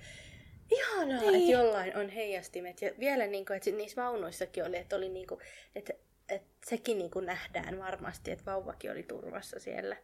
ihanaa, 0.71 1.21
niin. 1.21 1.35
että 1.35 1.53
jollain 1.53 1.97
on 1.97 2.09
heijastimet. 2.09 2.83
Ja 2.83 2.91
vielä 2.99 3.27
niin 3.27 3.47
kuin, 3.47 3.57
että 3.57 3.71
niissä 3.71 4.03
vaunuissakin 4.03 4.65
oli, 4.65 4.77
että 4.77 4.97
oli 4.97 5.09
niin 5.09 5.27
kuin, 5.27 5.41
että, 5.75 5.93
että 6.29 6.67
sekin 6.67 6.99
niin 6.99 7.11
kuin 7.11 7.27
nähdään 7.27 7.79
varmasti, 7.79 8.31
että 8.31 8.45
vauvakin 8.45 8.91
oli 8.91 9.03
turvassa 9.03 9.59
siellä. 9.59 9.97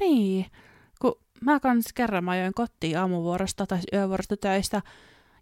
Niin 0.00 0.46
mä 1.40 1.60
kans 1.60 1.92
kerran 1.94 2.24
mä 2.24 2.30
ajoin 2.30 2.54
kotiin 2.54 2.98
aamuvuorosta 2.98 3.66
tai 3.66 3.78
yövuorosta 3.92 4.36
töistä, 4.36 4.82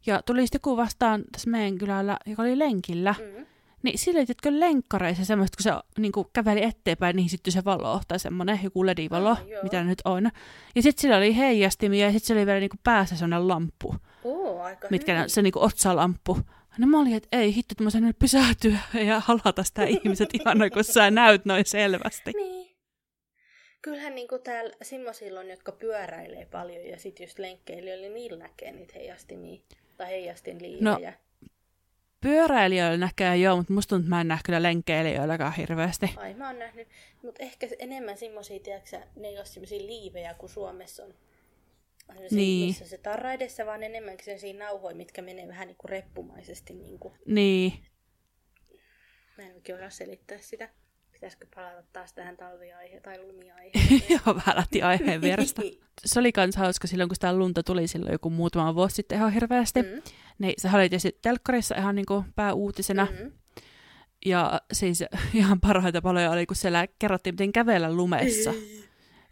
ja 0.07 0.23
tuli 0.23 0.43
sitten 0.43 0.59
joku 0.59 0.77
vastaan 0.77 1.25
tässä 1.33 1.51
meidän 1.51 1.79
kylällä, 1.79 2.19
joka 2.27 2.43
oli 2.43 2.59
lenkillä. 2.59 3.15
Mm-hmm. 3.19 3.47
Niin 3.83 3.99
sillä 3.99 4.19
oli 4.19 4.27
tietkö 4.27 4.61
lenkkareissa 4.61 5.25
semmoista, 5.25 5.57
kun 5.57 5.63
se 5.63 6.01
niin 6.01 6.13
kuin 6.13 6.27
käveli 6.33 6.63
eteenpäin, 6.63 7.17
niin 7.17 7.29
sitten 7.29 7.53
se 7.53 7.65
valo, 7.65 8.01
tai 8.09 8.19
semmoinen 8.19 8.61
joku 8.63 8.87
ledivalo, 8.87 9.31
oh, 9.31 9.39
mitä 9.63 9.85
nyt 9.85 10.03
on. 10.05 10.31
Ja 10.75 10.83
sitten 10.83 11.03
sillä 11.03 11.17
oli 11.17 11.37
heijastimia, 11.37 12.07
ja 12.07 12.13
sitten 12.13 12.27
se 12.27 12.33
oli 12.35 12.47
vielä 12.47 12.61
niin 12.61 12.71
kuin 12.71 12.81
päässä 12.85 13.17
semmoinen 13.17 13.49
lamppu. 13.49 13.95
Oh, 14.25 14.63
aika 14.65 14.89
mitkä 14.91 15.17
hyvin. 15.17 15.31
se 15.31 15.43
niin 15.43 15.53
kuin 15.53 15.63
otsalamppu. 15.63 16.39
No 16.79 16.87
mä 16.87 17.01
olin, 17.01 17.15
että 17.15 17.29
ei 17.33 17.55
hitto, 17.55 17.73
että 17.73 17.85
mä 17.85 17.91
sain 17.91 18.15
pysähtyä 18.19 18.79
ja 19.07 19.21
halata 19.21 19.65
sitä 19.65 19.85
ihmiset 19.85 20.29
ihan 20.41 20.59
kun 20.73 20.85
sä 20.85 21.11
näyt 21.11 21.45
noin 21.45 21.67
selvästi. 21.67 22.33
Niin 22.33 22.66
kyllähän 23.87 24.15
niin 24.15 24.29
kuin 24.29 24.43
täällä 24.43 24.75
semmoisilla 24.83 25.41
on, 25.41 25.49
jotka 25.49 25.73
pyöräilee 25.73 26.47
paljon 26.51 26.87
ja 26.87 26.99
sitten 26.99 27.25
just 27.25 27.39
lenkkeilijöillä, 27.39 28.09
niillä 28.09 28.39
näkee 28.39 28.73
niitä 28.73 28.93
heijastimia 28.97 29.61
tai 29.97 30.07
heijastin 30.07 30.63
liivejä. 30.63 31.11
No, 31.11 31.49
pyöräilijöillä 32.21 32.97
näkee 32.97 33.37
joo, 33.37 33.57
mutta 33.57 33.73
musta 33.73 33.89
tuntuu, 33.89 34.05
että 34.05 34.15
mä 34.15 34.21
en 34.21 34.29
näe 34.29 34.39
kyllä 34.45 34.63
lenkkeilijöilläkään 34.63 35.53
hirveästi. 35.53 36.11
Ai 36.17 36.35
mä 36.35 36.47
oon 36.47 36.59
nähnyt, 36.59 36.89
mutta 37.23 37.43
ehkä 37.43 37.69
enemmän 37.79 38.19
semmoisia, 38.19 38.61
tiedätkö 38.61 39.01
ne 39.17 39.29
ei 39.29 39.39
ole 39.39 39.47
semmoisia 39.47 39.87
liivejä 39.87 40.35
kuin 40.35 40.51
Suomessa 40.51 41.05
on. 41.05 41.15
Niin. 42.31 42.69
Missä 42.69 42.89
se 42.89 42.99
tarraidessa, 42.99 43.67
vaan 43.67 43.83
enemmänkin 43.83 44.25
sellaisia 44.25 44.55
nauhoja, 44.55 44.97
mitkä 44.97 45.23
menee 45.23 45.49
vähän 45.49 45.67
niin 45.67 45.77
kuin 45.77 45.89
reppumaisesti. 45.89 46.75
Niin. 46.75 46.99
Kuin. 46.99 47.15
niin. 47.27 47.73
Mä 49.39 49.45
en 49.45 49.55
oikein 49.55 49.79
osaa 49.79 49.91
selittää 49.91 50.39
sitä. 50.41 50.69
Pitäisikö 51.17 51.47
palata 51.55 51.83
taas 51.93 52.13
tähän 52.13 52.37
talviaihe 52.37 53.01
tai 53.01 53.21
lumiaiheeseen? 53.23 54.03
Joo, 54.27 54.37
vähän 54.37 54.57
lähti 54.57 54.83
aiheen 54.83 55.21
vierestä. 55.21 55.63
Se 56.07 56.21
oli 56.21 56.33
kans 56.33 56.57
hauska 56.57 56.87
silloin, 56.87 57.09
kun 57.09 57.17
sitä 57.17 57.37
lunta 57.37 57.63
tuli 57.63 57.89
silloin 57.89 58.13
joku 58.13 58.31
muutama 58.31 58.75
vuosi 58.75 58.95
sitten 58.95 59.19
ihan 59.19 59.33
hirveästi. 59.33 59.83
Mm. 59.83 60.03
Niin 60.39 60.55
se 60.59 60.69
oli 60.75 60.89
tietysti 60.89 61.19
telkkarissa 61.23 61.75
ihan 61.77 61.95
niin 61.95 62.07
kuin 62.07 62.25
pääuutisena. 62.35 63.07
Mm. 63.11 63.33
Ja 64.27 64.61
siis 64.73 65.05
ihan 65.35 65.61
parhaita 65.61 66.03
paloja 66.03 66.31
oli, 66.31 66.47
kun 66.47 66.57
siellä 66.57 66.87
kerrottiin, 66.99 67.33
miten 67.33 67.53
kävellä 67.53 67.93
lumessa. 67.93 68.53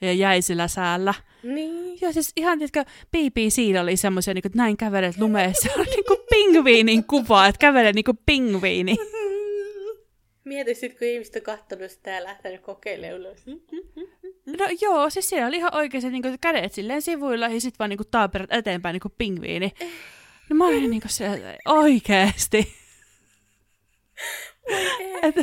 ja 0.00 0.12
jäi 0.12 0.42
sillä 0.42 0.68
säällä. 0.68 1.14
Niin. 1.42 1.98
Ja 2.00 2.12
siis 2.12 2.32
ihan, 2.36 2.58
tiedätkö, 2.58 2.84
BBC 3.16 3.80
oli 3.80 3.96
semmoisia, 3.96 4.34
niin 4.34 4.46
että 4.46 4.58
näin 4.58 4.76
kävelet 4.76 5.18
lumeessa. 5.18 5.68
Se 5.68 5.80
on 5.80 5.86
niin 5.86 6.04
kuin 6.06 6.18
pingviinin 6.30 7.04
kuva, 7.04 7.46
että 7.46 7.58
kävelee 7.58 7.92
niin 7.92 8.04
kuin 8.04 8.18
pingviini. 8.26 8.96
Mieti 10.44 10.74
sitten, 10.74 10.98
kun 10.98 11.08
ihmiset 11.08 11.36
on 11.36 11.42
katsonut 11.42 11.90
sitä 11.90 12.10
ja 12.10 12.24
lähtenyt 12.24 12.60
kokeilemaan 12.60 13.20
ylös. 13.20 13.46
No 14.46 14.66
joo, 14.80 15.10
siis 15.10 15.28
siellä 15.28 15.48
oli 15.48 15.56
ihan 15.56 15.74
oikein 15.74 16.12
niin 16.12 16.38
kädet 16.40 16.72
silleen 16.72 17.02
sivuilla 17.02 17.48
ja 17.48 17.60
sitten 17.60 17.78
vaan 17.78 17.90
niin 17.90 17.98
taaperat 18.10 18.52
eteenpäin 18.52 18.92
niin 18.94 19.00
kuin 19.00 19.14
pingviini. 19.18 19.72
No 20.50 20.56
mä 20.56 20.66
olin 20.66 20.90
niin 20.90 21.00
kuin 21.00 21.10
siellä, 21.10 21.56
oikeesti. 21.64 22.74
Et, 25.22 25.34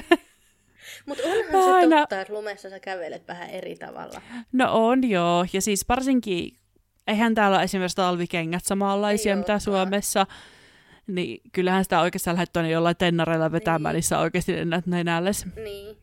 Mutta 1.05 1.23
onhan 1.23 1.63
se 1.63 1.71
Aina... 1.71 1.99
totta, 1.99 2.21
että 2.21 2.33
lumessa 2.33 2.69
sä 2.69 2.79
kävelet 2.79 3.27
vähän 3.27 3.49
eri 3.49 3.75
tavalla. 3.75 4.21
No 4.51 4.87
on 4.87 5.09
joo, 5.09 5.45
ja 5.53 5.61
siis 5.61 5.85
varsinkin, 5.89 6.53
eihän 7.07 7.35
täällä 7.35 7.63
esimerkiksi 7.63 7.95
talvikengät 7.95 8.65
samanlaisia, 8.65 9.35
mitä. 9.35 9.59
Suomessa. 9.59 10.27
Niin 11.07 11.41
kyllähän 11.51 11.83
sitä 11.83 12.01
oikeastaan 12.01 12.35
lähdet 12.35 12.53
tuonne 12.53 12.71
jollain 12.71 12.95
tennareilla 12.97 13.51
vetämään, 13.51 13.93
niin, 13.93 13.97
niin 13.97 14.03
sä 14.03 14.19
oikeasti 14.19 14.55
lennät 14.55 14.85
nenälles. 14.85 15.45
Niin. 15.55 15.97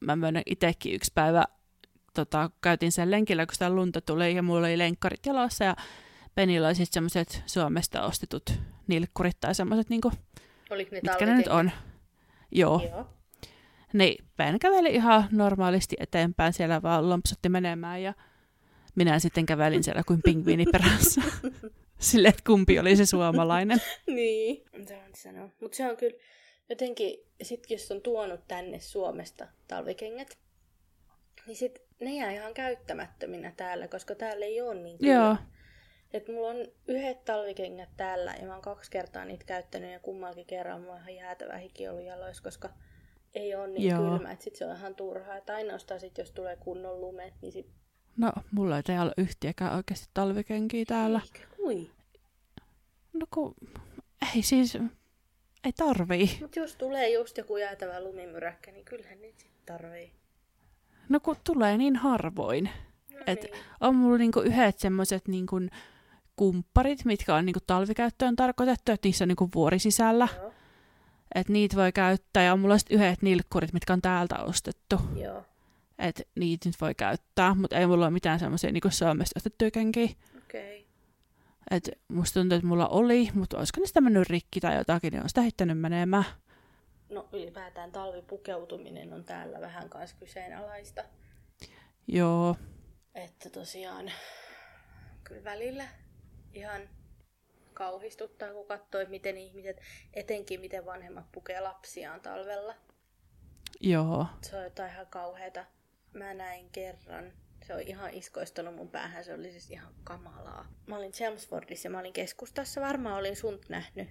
Mä 0.00 0.16
myönnän 0.16 0.42
itsekin 0.46 0.94
yksi 0.94 1.12
päivä, 1.14 1.44
tota, 2.14 2.50
käytin 2.60 2.92
sen 2.92 3.10
lenkillä, 3.10 3.46
kun 3.46 3.54
sitä 3.54 3.70
lunta 3.70 4.00
tuli 4.00 4.34
ja 4.34 4.42
mulla 4.42 4.66
oli 4.66 4.78
lenkkarit 4.78 5.26
jalassa 5.26 5.64
ja 5.64 5.76
Penillä 6.34 6.66
oli 6.66 6.74
sitten 6.74 6.94
semmoiset 6.94 7.42
Suomesta 7.46 8.02
ostetut 8.02 8.52
nilkkurit 8.86 9.40
tai 9.40 9.54
semmoiset, 9.54 9.90
niinku, 9.90 10.12
Oliko 10.70 10.90
ne 10.94 11.00
mitkä 11.02 11.26
ne 11.26 11.34
nyt 11.34 11.48
on. 11.48 11.70
Joo. 12.52 12.88
Joo. 12.90 13.06
Niin, 13.92 14.24
Ben 14.36 14.58
käveli 14.58 14.94
ihan 14.94 15.24
normaalisti 15.30 15.96
eteenpäin, 16.00 16.52
siellä 16.52 16.82
vaan 16.82 17.08
lompsotti 17.08 17.48
menemään 17.48 18.02
ja 18.02 18.14
minä 18.94 19.18
sitten 19.18 19.46
kävelin 19.46 19.84
siellä 19.84 20.02
kuin 20.06 20.20
pingviini 20.22 20.64
perässä. 20.72 21.22
Silleen, 22.00 22.30
että 22.30 22.42
kumpi 22.46 22.78
oli 22.78 22.96
se 22.96 23.06
suomalainen. 23.06 23.78
niin, 24.06 24.64
se 25.14 25.28
on 25.28 25.52
Mutta 25.60 25.76
se 25.76 25.90
on 25.90 25.96
kyllä 25.96 26.16
jotenkin, 26.68 27.18
sit 27.42 27.70
jos 27.70 27.90
on 27.90 28.00
tuonut 28.00 28.40
tänne 28.48 28.80
Suomesta 28.80 29.48
talvikengät, 29.68 30.38
niin 31.46 31.56
sit 31.56 31.82
ne 32.00 32.14
jää 32.16 32.32
ihan 32.32 32.54
käyttämättöminä 32.54 33.52
täällä, 33.56 33.88
koska 33.88 34.14
täällä 34.14 34.46
ei 34.46 34.60
ole 34.60 34.74
niin 34.74 34.98
kyllä. 34.98 35.12
Joo. 35.12 35.36
Et 36.12 36.28
mulla 36.28 36.48
on 36.48 36.56
yhdet 36.88 37.24
talvikengät 37.24 37.88
täällä 37.96 38.34
ja 38.40 38.46
mä 38.46 38.52
oon 38.52 38.62
kaksi 38.62 38.90
kertaa 38.90 39.24
niitä 39.24 39.44
käyttänyt 39.44 39.92
ja 39.92 40.00
kummallakin 40.00 40.46
kerran 40.46 40.80
mulla 40.80 40.92
on 40.92 40.98
ihan 40.98 41.14
jäätävä 41.14 41.56
hiki 41.56 41.88
ollut 41.88 42.04
jaloissa, 42.04 42.42
koska 42.42 42.70
ei 43.34 43.54
ole 43.54 43.66
niin 43.66 43.90
Joo. 43.90 43.98
kylmä, 43.98 44.32
että 44.32 44.44
sit 44.44 44.56
se 44.56 44.66
on 44.66 44.76
ihan 44.76 44.94
turhaa. 44.94 45.36
Et 45.36 45.50
ainoastaan 45.50 46.00
sit, 46.00 46.18
jos 46.18 46.32
tulee 46.32 46.56
kunnon 46.56 47.00
lumet, 47.00 47.34
niin 47.42 47.52
sit... 47.52 47.66
No, 48.16 48.32
mulla 48.50 48.76
ei 48.76 48.82
täällä 48.82 49.12
yhtiäkään 49.16 49.76
oikeasti 49.76 50.08
talvikenkiä 50.14 50.84
täällä. 50.84 51.20
Eikä, 51.24 51.46
kui? 51.56 51.90
No 53.12 53.26
kun, 53.30 53.54
ei 54.34 54.42
siis, 54.42 54.78
ei 55.64 55.72
tarvii. 55.76 56.38
Mut 56.40 56.56
jos 56.56 56.76
tulee 56.76 57.12
just 57.12 57.38
joku 57.38 57.56
jäätävä 57.56 58.04
lumimyräkkä, 58.04 58.72
niin 58.72 58.84
kyllähän 58.84 59.20
niitä 59.20 59.40
sit 59.40 59.66
tarvii. 59.66 60.12
No 61.08 61.20
kun 61.20 61.36
tulee 61.44 61.76
niin 61.78 61.96
harvoin. 61.96 62.70
No 63.12 63.20
et 63.26 63.42
niin. 63.42 63.54
on 63.80 63.94
mulla 63.94 64.18
niinku 64.18 64.40
yhdet 64.40 64.78
semmoset 64.78 65.28
niinku 65.28 65.56
kumpparit, 66.36 67.04
mitkä 67.04 67.34
on 67.34 67.46
niinku 67.46 67.60
talvikäyttöön 67.66 68.36
tarkoitettu, 68.36 68.92
että 68.92 69.06
niissä 69.08 69.24
on 69.24 69.28
niinku 69.28 69.48
vuori 69.54 69.78
sisällä. 69.78 70.28
Joo 70.36 70.52
että 71.34 71.52
niitä 71.52 71.76
voi 71.76 71.92
käyttää. 71.92 72.42
Ja 72.42 72.52
on 72.52 72.60
mulla 72.60 72.78
sitten 72.78 72.96
yhdet 72.96 73.22
nilkkurit, 73.22 73.72
mitkä 73.72 73.92
on 73.92 74.02
täältä 74.02 74.38
ostettu. 74.38 74.96
Joo. 75.16 75.44
Että 76.00 76.22
niitä 76.36 76.68
nyt 76.68 76.80
voi 76.80 76.94
käyttää, 76.94 77.54
mutta 77.54 77.76
ei 77.76 77.86
mulla 77.86 78.04
ole 78.04 78.12
mitään 78.12 78.38
semmoisia 78.38 78.72
niin 78.72 78.92
Suomesta 78.92 79.38
ostettuja 79.38 79.70
kenkiä. 79.70 80.08
Okei. 80.38 80.80
Okay. 80.80 80.90
Et 81.70 81.90
musta 82.08 82.40
tuntuu, 82.40 82.56
että 82.56 82.68
mulla 82.68 82.88
oli, 82.88 83.28
mutta 83.34 83.58
olisiko 83.58 83.80
ne 83.80 83.86
sitä 83.86 84.00
mennyt 84.00 84.28
rikki 84.28 84.60
tai 84.60 84.76
jotakin, 84.76 85.12
niin 85.12 85.22
on 85.22 85.28
sitä 85.28 85.40
heittänyt 85.40 85.78
menemään. 85.78 86.24
No 87.10 87.28
ylipäätään 87.32 87.92
talvipukeutuminen 87.92 89.12
on 89.12 89.24
täällä 89.24 89.60
vähän 89.60 89.88
kanssa 89.88 90.16
kyseenalaista. 90.16 91.04
Joo. 92.08 92.56
Että 93.14 93.50
tosiaan 93.50 94.12
kyllä 95.24 95.44
välillä 95.44 95.84
ihan 96.54 96.80
kauhistuttaa, 97.74 98.52
kun 98.52 98.66
katsoo, 98.66 99.00
miten 99.08 99.36
ihmiset, 99.36 99.80
etenkin 100.14 100.60
miten 100.60 100.86
vanhemmat 100.86 101.32
pukee 101.32 101.60
lapsiaan 101.60 102.20
talvella. 102.20 102.74
Joo. 103.80 104.26
Se 104.42 104.56
on 104.56 104.64
jotain 104.64 104.92
ihan 104.92 105.06
kauheata. 105.06 105.64
Mä 106.12 106.34
näin 106.34 106.70
kerran, 106.70 107.32
se 107.66 107.74
on 107.74 107.80
ihan 107.80 108.14
iskoistunut 108.14 108.74
mun 108.74 108.88
päähän, 108.88 109.24
se 109.24 109.34
oli 109.34 109.50
siis 109.50 109.70
ihan 109.70 109.94
kamalaa. 110.04 110.72
Mä 110.86 110.96
olin 110.96 111.12
Chelmsfordissa 111.12 111.86
ja 111.86 111.90
mä 111.90 111.98
olin 111.98 112.12
keskustassa, 112.12 112.80
varmaan 112.80 113.18
olin 113.18 113.36
sun 113.36 113.60
nähnyt. 113.68 114.08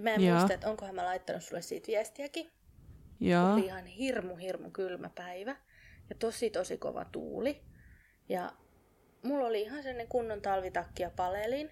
Mä 0.00 0.10
en 0.10 0.24
Joo. 0.24 0.34
muista, 0.34 0.54
että 0.54 0.70
onkohan 0.70 0.94
mä 0.94 1.04
laittanut 1.04 1.42
sulle 1.42 1.62
siitä 1.62 1.86
viestiäkin. 1.86 2.50
Joo. 3.20 3.52
Oli 3.52 3.64
ihan 3.64 3.86
hirmu, 3.86 4.36
hirmu 4.36 4.70
kylmä 4.70 5.10
päivä 5.14 5.56
ja 6.10 6.16
tosi, 6.18 6.50
tosi 6.50 6.78
kova 6.78 7.04
tuuli. 7.04 7.62
Ja 8.28 8.52
mulla 9.22 9.46
oli 9.46 9.62
ihan 9.62 9.82
sellainen 9.82 10.08
kunnon 10.08 10.42
talvitakki 10.42 11.02
ja 11.02 11.10
palelin 11.16 11.70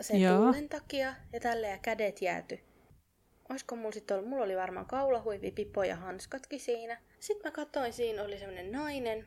sen 0.00 0.20
Joo. 0.20 0.36
tuulen 0.36 0.68
takia 0.68 1.14
ja 1.32 1.40
tälle 1.40 1.68
ja 1.68 1.78
kädet 1.78 2.22
jääty. 2.22 2.58
Olisiko 3.50 3.76
mulla 3.76 3.92
sitten 3.92 4.16
ollut, 4.16 4.30
mulla 4.30 4.44
oli 4.44 4.56
varmaan 4.56 4.86
kaulahuivi, 4.86 5.50
pipo 5.50 5.84
ja 5.84 5.96
hanskatkin 5.96 6.60
siinä. 6.60 7.02
Sitten 7.20 7.50
mä 7.50 7.50
katsoin, 7.50 7.92
siinä 7.92 8.22
oli 8.22 8.38
semmonen 8.38 8.72
nainen, 8.72 9.26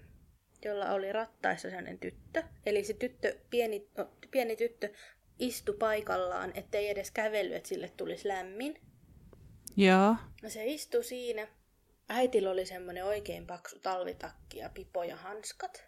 jolla 0.66 0.92
oli 0.92 1.12
rattaissa 1.12 1.70
sellainen 1.70 2.00
tyttö. 2.00 2.44
Eli 2.66 2.84
se 2.84 2.94
tyttö, 2.94 3.38
pieni, 3.50 3.90
no, 3.98 4.10
pieni 4.32 4.56
tyttö, 4.56 4.90
istui 5.40 5.76
paikallaan, 5.80 6.52
ettei 6.56 6.90
edes 6.90 7.12
kävellyt, 7.12 7.56
että 7.56 7.70
sille 7.70 7.90
tulisi 7.98 8.28
lämmin. 8.28 8.82
Joo. 9.78 10.16
No 10.44 10.50
se 10.50 10.66
istui 10.66 11.04
siinä. 11.04 11.48
Äitillä 12.10 12.52
oli 12.52 12.66
semmoinen 12.66 13.06
oikein 13.06 13.48
paksu 13.48 13.80
talvitakki 13.80 14.58
ja 14.58 14.70
pipo 14.70 15.04
ja 15.04 15.16
hanskat. 15.16 15.84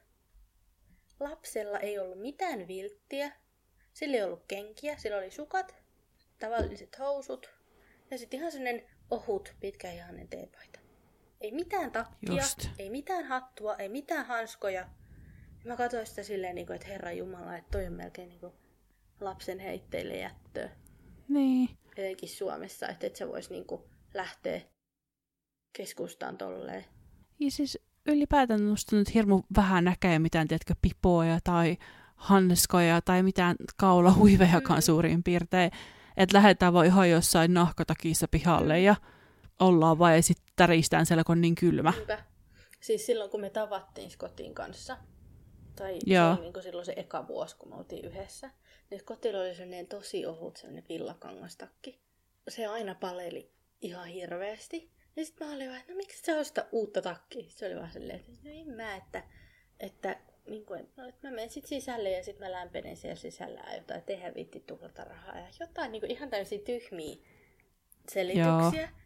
Lapsella 1.19 1.79
ei 1.79 1.99
ollut 1.99 2.21
mitään 2.21 2.67
vilttiä, 2.67 3.31
sillä 3.93 4.17
ei 4.17 4.23
ollut 4.23 4.45
kenkiä, 4.47 4.97
sillä 4.97 5.17
oli 5.17 5.31
sukat, 5.31 5.75
tavalliset 6.39 6.99
housut 6.99 7.49
ja 8.11 8.17
sitten 8.17 8.39
ihan 8.39 8.51
sellainen 8.51 8.87
ohut 9.11 9.53
pitkäihainen 9.59 10.27
teepaita. 10.27 10.74
Ei 11.45 11.51
mitään 11.51 11.91
takkia, 11.91 12.35
Just. 12.35 12.69
ei 12.79 12.89
mitään 12.89 13.25
hattua, 13.25 13.75
ei 13.75 13.89
mitään 13.89 14.25
hanskoja. 14.25 14.81
Ja 15.59 15.65
mä 15.65 15.75
katsoin 15.77 16.07
sitä 16.07 16.23
silleen, 16.23 16.55
niin 16.55 16.67
kuin, 16.67 16.75
että 16.75 16.87
Herra 16.87 17.11
Jumala, 17.11 17.55
että 17.55 17.71
toi 17.71 17.87
on 17.87 17.93
melkein 17.93 18.29
niin 18.29 18.39
kuin 18.39 18.53
lapsen 19.21 19.59
heitteille 19.59 20.17
jättöä. 20.17 20.69
Niin. 21.27 21.69
Etenkin 21.97 22.29
Suomessa, 22.29 22.87
että 22.87 23.07
et 23.07 23.15
sä 23.15 23.27
vois 23.27 23.49
niin 23.49 23.65
kuin 23.65 23.81
lähteä 24.13 24.61
keskustaan 25.73 26.37
tolleen. 26.37 26.85
Ja 27.39 27.51
siis 27.51 27.79
ylipäätään 28.05 28.63
musta 28.63 28.95
nyt 28.95 29.13
hirmu 29.13 29.41
vähän 29.55 29.83
näkee 29.83 30.19
mitään, 30.19 30.47
tiedätkö, 30.47 30.75
pipoja 30.81 31.39
tai 31.43 31.77
hanskoja 32.15 33.01
tai 33.01 33.23
mitään 33.23 33.55
kaulahuivejakaan 33.77 34.79
mm. 34.79 34.83
suurin 34.83 35.23
piirtein. 35.23 35.71
Että 36.17 36.37
lähdetään 36.37 36.73
vaan 36.73 36.85
ihan 36.85 37.09
jossain 37.09 37.53
nahkatakissa 37.53 38.27
pihalle 38.27 38.81
ja 38.81 38.95
ollaan 39.59 39.99
vaan 39.99 40.15
ja 40.15 40.23
sitten 40.23 40.44
täristään 40.55 41.05
siellä, 41.05 41.23
kun 41.23 41.33
on 41.33 41.41
niin 41.41 41.55
kylmä. 41.55 41.91
Niinpä. 41.91 42.23
Siis 42.81 43.05
silloin, 43.05 43.31
kun 43.31 43.41
me 43.41 43.49
tavattiin 43.49 44.11
Skotin 44.11 44.55
kanssa, 44.55 44.97
tai 45.75 45.99
Joo. 46.05 46.35
se 46.35 46.41
oli 46.41 46.51
niin 46.51 46.63
silloin 46.63 46.85
se 46.85 46.93
eka 46.97 47.27
vuosi, 47.27 47.55
kun 47.55 47.69
me 47.69 47.75
oltiin 47.75 48.05
yhdessä, 48.05 48.49
niin 48.89 48.99
Skotilla 48.99 49.39
oli 49.39 49.55
sellainen 49.55 49.87
tosi 49.87 50.25
ohut 50.25 50.57
sellainen 50.57 50.83
villakangastakki. 50.89 52.01
Se 52.47 52.65
aina 52.65 52.95
paleli 52.95 53.51
ihan 53.81 54.07
hirveästi. 54.07 54.91
Ja 55.15 55.25
sitten 55.25 55.47
mä 55.47 55.53
olin 55.53 55.67
vaan, 55.67 55.79
että 55.79 55.93
no 55.93 55.97
miksi 55.97 56.21
sä 56.21 56.37
ostaa 56.37 56.63
uutta 56.71 57.01
takkia? 57.01 57.45
Se 57.49 57.65
oli 57.65 57.75
vaan 57.75 57.91
silleen, 57.91 58.19
että 58.19 58.31
no 58.43 58.51
en 58.53 58.67
mä, 58.67 58.95
että, 58.95 59.23
että 59.79 60.19
niin 60.47 60.65
kuin, 60.65 60.89
no, 60.97 61.07
että 61.07 61.27
mä 61.27 61.35
menen 61.35 61.49
sitten 61.49 61.69
sisälle 61.69 62.11
ja 62.11 62.23
sitten 62.23 62.47
mä 62.47 62.51
lämpenen 62.51 62.97
siellä 62.97 63.15
sisällä 63.15 63.61
ja 63.67 63.75
jotain, 63.75 64.03
tehdä 64.03 64.33
vitti 64.35 64.59
tuhlata 64.59 65.03
rahaa 65.03 65.39
ja 65.39 65.47
jotain 65.59 65.91
niin 65.91 65.99
kuin 65.99 66.11
ihan 66.11 66.29
täysin 66.29 66.61
tyhmiä 66.61 67.15
selityksiä. 68.11 68.81
Joo. 68.81 69.04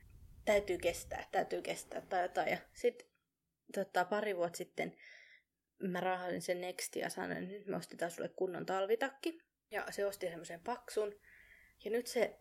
Täytyy 0.50 0.78
kestää, 0.78 1.28
täytyy 1.32 1.62
kestää 1.62 2.02
tai 2.02 2.22
jotain. 2.22 2.52
Ja 2.52 2.58
sitten 2.74 3.08
tota, 3.74 4.06
pari 4.06 4.38
vuotta 4.38 4.58
sitten 4.58 4.96
mä 5.80 6.00
rahasin 6.00 6.42
sen 6.42 6.62
Nextia 6.62 7.04
ja 7.04 7.10
sanoin, 7.10 7.44
että 7.44 7.56
nyt 7.56 7.68
me 7.68 7.76
ostetaan 7.76 8.12
sulle 8.12 8.30
kunnon 8.30 8.66
talvitakki. 8.66 9.42
Ja 9.72 9.86
se 9.92 10.06
osti 10.06 10.28
semmoisen 10.28 10.60
paksun. 10.60 11.16
Ja 11.86 11.92
nyt 11.92 12.08
se 12.08 12.40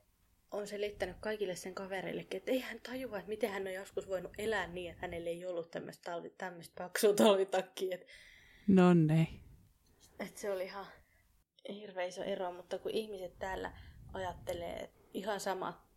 on 0.51 0.67
selittänyt 0.67 1.17
kaikille 1.21 1.57
sen 1.57 1.75
kavereillekin, 1.75 2.39
että 2.39 2.51
ei 2.51 2.61
hän 2.61 2.81
tajua, 2.81 3.19
että 3.19 3.29
miten 3.29 3.51
hän 3.51 3.67
on 3.67 3.73
joskus 3.75 4.09
voinut 4.09 4.33
elää 4.39 4.67
niin, 4.67 4.91
että 4.91 5.07
hänellä 5.07 5.31
ei 5.31 5.47
ollut 5.47 5.71
tämmöistä, 5.71 6.11
talvi, 6.11 6.31
tämmöistä 6.31 6.85
paksua 6.85 7.13
talvitakkia. 7.13 7.95
Että 7.95 8.07
No 8.67 8.95
ne. 8.95 9.27
Et 10.19 10.37
se 10.37 10.51
oli 10.51 10.65
ihan 10.65 10.87
hirveä 11.69 12.05
iso 12.05 12.23
ero, 12.23 12.53
mutta 12.53 12.79
kun 12.79 12.91
ihmiset 12.91 13.39
täällä 13.39 13.73
ajattelee 14.13 14.91
ihan 15.15 15.41
sama, 15.41 15.89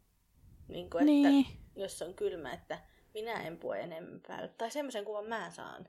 niin 0.67 0.89
kuin, 0.89 1.01
että 1.01 1.29
niin. 1.29 1.60
Jos 1.75 2.01
on 2.01 2.13
kylmä, 2.13 2.53
että 2.53 2.79
minä 3.13 3.33
en 3.33 3.57
pue 3.57 3.79
enemmän 3.79 4.21
päälle. 4.27 4.47
Tai 4.47 4.71
semmoisen 4.71 5.05
kuvan 5.05 5.25
mä 5.25 5.51
saan. 5.51 5.87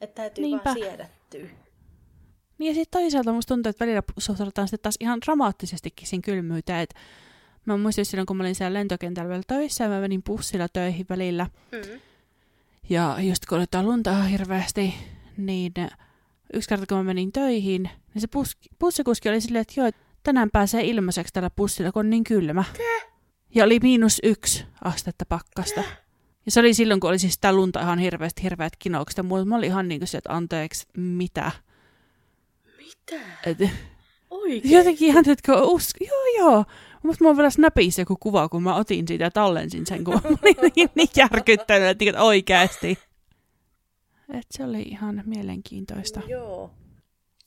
Että 0.00 0.14
täytyy 0.14 0.42
Niinpä. 0.42 0.64
vaan 0.64 0.76
siedättyä. 0.76 1.48
Niin 2.58 2.68
ja 2.68 2.74
sitten 2.74 3.00
toisaalta 3.00 3.32
musta 3.32 3.54
tuntuu, 3.54 3.70
että 3.70 3.84
välillä 3.84 4.02
suhtaudutaan 4.18 4.68
sitten 4.68 4.82
taas 4.82 4.96
ihan 5.00 5.20
dramaattisestikin 5.20 6.08
siinä 6.08 6.22
kylmyyteen. 6.22 6.80
Että 6.80 7.00
mä 7.64 7.76
muistin 7.76 8.04
silloin, 8.06 8.26
kun 8.26 8.36
mä 8.36 8.42
olin 8.42 8.54
siellä 8.54 8.78
lentokentällä 8.78 9.28
vielä 9.28 9.42
töissä 9.46 9.84
ja 9.84 9.90
mä 9.90 10.00
menin 10.00 10.22
bussilla 10.22 10.68
töihin 10.68 11.06
välillä. 11.08 11.46
Mm. 11.72 12.00
Ja 12.88 13.16
just 13.20 13.46
kun 13.46 13.58
oli 13.58 13.84
lunta 13.84 14.22
hirveästi, 14.22 14.94
niin 15.36 15.72
yksi 16.52 16.68
kerta 16.68 16.86
kun 16.86 16.96
mä 16.96 17.04
menin 17.04 17.32
töihin, 17.32 17.82
niin 18.14 18.20
se 18.20 18.28
bus, 18.28 18.56
bussikuski 18.80 19.28
oli 19.28 19.40
silleen, 19.40 19.62
että 19.62 19.80
joo, 19.80 19.90
tänään 20.22 20.50
pääsee 20.50 20.84
ilmaiseksi 20.84 21.32
tällä 21.32 21.50
bussilla, 21.50 21.92
kun 21.92 22.00
on 22.00 22.10
niin 22.10 22.24
kylmä. 22.24 22.64
Ja 23.54 23.64
oli 23.64 23.78
miinus 23.82 24.18
yksi 24.22 24.64
astetta 24.84 25.24
pakkasta. 25.28 25.82
Ja 26.46 26.52
se 26.52 26.60
oli 26.60 26.74
silloin, 26.74 27.00
kun 27.00 27.10
oli 27.10 27.18
siis 27.18 27.34
sitä 27.34 27.52
lunta 27.52 27.80
ihan 27.80 27.98
hirveästi, 27.98 28.42
hirveät 28.42 28.72
kinaukset. 28.78 29.16
Ja 29.16 29.22
mä 29.22 29.56
olin 29.56 29.64
ihan 29.64 29.88
niin 29.88 30.00
kuin 30.00 30.08
se, 30.08 30.18
että 30.18 30.32
anteeksi, 30.36 30.86
mitä? 30.96 31.52
Mitä? 32.78 33.24
Et, 33.46 33.58
Oikeesti? 34.30 34.72
jotenkin 34.72 35.08
ihan, 35.08 35.28
että 35.30 35.62
usk... 35.62 35.96
joo 36.00 36.46
joo. 36.46 36.64
Mutta 37.02 37.24
mulla 37.24 37.30
on 37.30 37.36
vielä 37.36 37.50
Snapissa 37.50 38.00
joku 38.00 38.16
kuva, 38.16 38.48
kun 38.48 38.62
mä 38.62 38.74
otin 38.74 39.08
siitä 39.08 39.24
ja 39.24 39.30
tallensin 39.30 39.86
sen, 39.86 40.04
kun 40.04 40.14
mä 40.24 40.38
olin 40.42 40.72
niin, 40.76 40.90
niin 40.94 41.08
järkyttänyt, 41.16 41.88
että 41.88 42.04
niinku, 42.04 42.20
oikeasti. 42.22 42.98
Et 44.28 44.46
se 44.50 44.64
oli 44.64 44.82
ihan 44.82 45.22
mielenkiintoista. 45.26 46.20
Joo. 46.28 46.70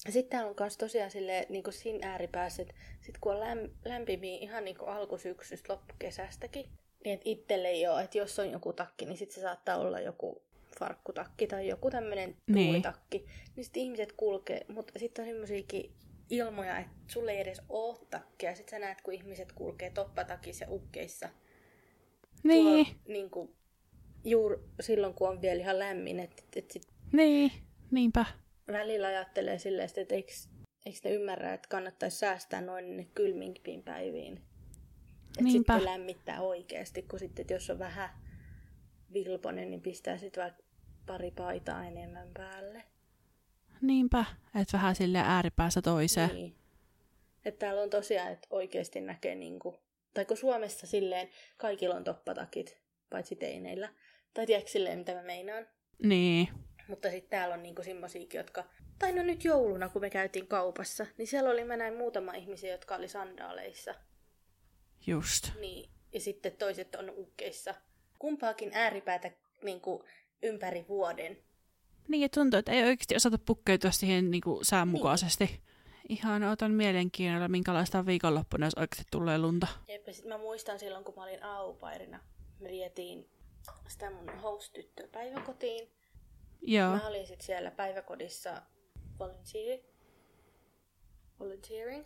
Sitten 0.09 0.29
täällä 0.29 0.49
on 0.49 0.55
myös 0.59 0.77
tosiaan 0.77 1.11
silleen, 1.11 1.45
niin 1.49 1.63
kuin 1.63 1.73
siinä 1.73 2.11
ääripäässä, 2.11 2.61
että 2.61 2.73
sit 3.01 3.17
kun 3.21 3.35
on 3.35 3.41
läm- 3.41 3.71
lämpimiä 3.85 4.37
ihan 4.37 4.65
niin 4.65 4.77
kuin 4.77 4.89
alkusyksystä 4.89 5.73
loppukesästäkin, 5.73 6.65
niin 7.05 7.13
että 7.13 7.29
itselle 7.29 7.67
ei 7.67 7.87
ole, 7.87 8.03
että 8.03 8.17
jos 8.17 8.39
on 8.39 8.51
joku 8.51 8.73
takki, 8.73 9.05
niin 9.05 9.17
sitten 9.17 9.35
se 9.35 9.41
saattaa 9.41 9.77
olla 9.77 9.99
joku 9.99 10.41
farkkutakki 10.79 11.47
tai 11.47 11.67
joku 11.67 11.89
tämmöinen 11.89 12.35
Niin. 12.47 12.65
tuulitakki. 12.67 13.25
Niin 13.55 13.63
sitten 13.63 13.83
ihmiset 13.83 14.11
kulkee, 14.11 14.65
mutta 14.67 14.99
sitten 14.99 15.23
on 15.23 15.29
semmoisiakin 15.29 15.91
ilmoja, 16.29 16.77
että 16.79 16.91
sulle 17.07 17.31
ei 17.31 17.39
edes 17.41 17.61
oo 17.69 18.05
takkia. 18.09 18.55
Sitten 18.55 18.71
sä 18.71 18.79
näet, 18.79 19.01
kun 19.01 19.13
ihmiset 19.13 19.51
kulkee 19.51 19.89
toppatakissa 19.89 20.65
ja 20.65 20.71
ukkeissa. 20.71 21.29
Niin, 22.43 22.63
Tuolla, 22.63 22.89
niin 23.07 23.29
kuin, 23.29 23.55
juuri 24.23 24.57
silloin, 24.79 25.13
kun 25.13 25.29
on 25.29 25.41
vielä 25.41 25.61
ihan 25.61 25.79
lämmin. 25.79 26.19
Että 26.19 26.43
et 26.55 26.71
sit 26.71 26.87
niin, 27.11 27.51
niinpä. 27.91 28.25
Välillä 28.67 29.07
ajattelee 29.07 29.59
silleen, 29.59 29.89
että 29.97 30.15
eikö, 30.15 30.31
eikö 30.85 30.99
ne 31.03 31.11
ymmärrä, 31.11 31.53
että 31.53 31.67
kannattaisi 31.69 32.17
säästää 32.17 32.61
noin 32.61 32.97
ne 32.97 33.07
kylmimpiin 33.15 33.83
päiviin. 33.83 34.41
Että 35.39 35.51
sitten 35.51 35.85
lämmittää 35.85 36.41
oikeasti, 36.41 37.01
kun 37.01 37.19
sitten, 37.19 37.43
että 37.43 37.53
jos 37.53 37.69
on 37.69 37.79
vähän 37.79 38.09
vilponen, 39.13 39.69
niin 39.69 39.81
pistää 39.81 40.17
sitten 40.17 40.43
vaikka 40.43 40.63
pari 41.05 41.31
paitaa 41.31 41.85
enemmän 41.85 42.27
päälle. 42.33 42.83
Niinpä, 43.81 44.25
että 44.55 44.77
vähän 44.77 44.95
sille 44.95 45.19
ääripäässä 45.19 45.81
toiseen. 45.81 46.29
Niin. 46.29 46.55
Että 47.45 47.59
täällä 47.59 47.81
on 47.81 47.89
tosiaan, 47.89 48.31
että 48.31 48.47
oikeasti 48.49 49.01
näkee 49.01 49.35
niinku, 49.35 49.75
tai 50.13 50.25
kun 50.25 50.37
Suomessa 50.37 50.87
silleen 50.87 51.29
kaikilla 51.57 51.95
on 51.95 52.03
toppatakit, 52.03 52.77
paitsi 53.09 53.35
teineillä. 53.35 53.89
Tai 54.33 54.45
tiedätkö 54.45 54.71
silleen, 54.71 54.99
mitä 54.99 55.13
mä 55.13 55.23
meinaan. 55.23 55.67
Niin, 56.03 56.47
Mutta 56.87 57.09
sitten 57.11 57.29
täällä 57.29 57.55
on 57.55 57.63
niinku 57.63 57.83
semmosiakin, 57.83 58.37
jotka... 58.37 58.63
Tai 58.99 59.13
no 59.13 59.23
nyt 59.23 59.43
jouluna, 59.43 59.89
kun 59.89 60.01
me 60.01 60.09
käytiin 60.09 60.47
kaupassa, 60.47 61.05
niin 61.17 61.27
siellä 61.27 61.49
oli, 61.49 61.63
mä 61.63 61.77
näin 61.77 61.97
muutama 61.97 62.33
ihmisiä, 62.33 62.71
jotka 62.71 62.95
oli 62.95 63.07
sandaaleissa. 63.07 63.95
just. 65.07 65.49
Niin, 65.59 65.89
ja 66.13 66.19
sitten 66.19 66.51
toiset 66.51 66.95
on 66.95 67.13
ukkeissa. 67.17 67.75
Kumpaakin 68.19 68.71
ääripäätä 68.73 69.31
niinku 69.63 70.03
ympäri 70.43 70.85
vuoden. 70.87 71.37
Niin, 72.07 72.21
ja 72.21 72.29
tuntuu, 72.29 72.57
että 72.59 72.71
ei 72.71 72.83
oikeasti 72.83 73.15
osata 73.15 73.37
pukkeutua 73.37 73.91
siihen 73.91 74.31
niin 74.31 74.41
kuin 74.41 74.65
säänmukaisesti. 74.65 75.61
Ihan 76.09 76.43
otan 76.43 76.71
mielenkiinnolla, 76.71 77.47
minkälaista 77.47 77.99
on 77.99 78.05
viikonloppuna, 78.05 78.65
jos 78.65 78.75
oikeasti 78.75 79.03
tulee 79.11 79.37
lunta. 79.37 79.67
Jep, 79.87 80.07
ja 80.07 80.13
sit 80.13 80.25
mä 80.25 80.37
muistan 80.37 80.79
silloin, 80.79 81.03
kun 81.03 81.15
mä 81.15 81.23
olin 81.23 81.43
aupairina, 81.43 82.19
me 82.59 82.69
vietiin 82.69 83.29
sitä 83.87 84.11
mun 84.11 84.29
host-tyttöä 84.29 85.07
päiväkotiin. 85.07 85.89
Joo, 86.61 86.91
Mä 86.91 87.07
olin 87.07 87.27
sit 87.27 87.41
siellä 87.41 87.71
päiväkodissa 87.71 88.61
volunteer, 89.19 89.79
volunteering. 91.39 92.05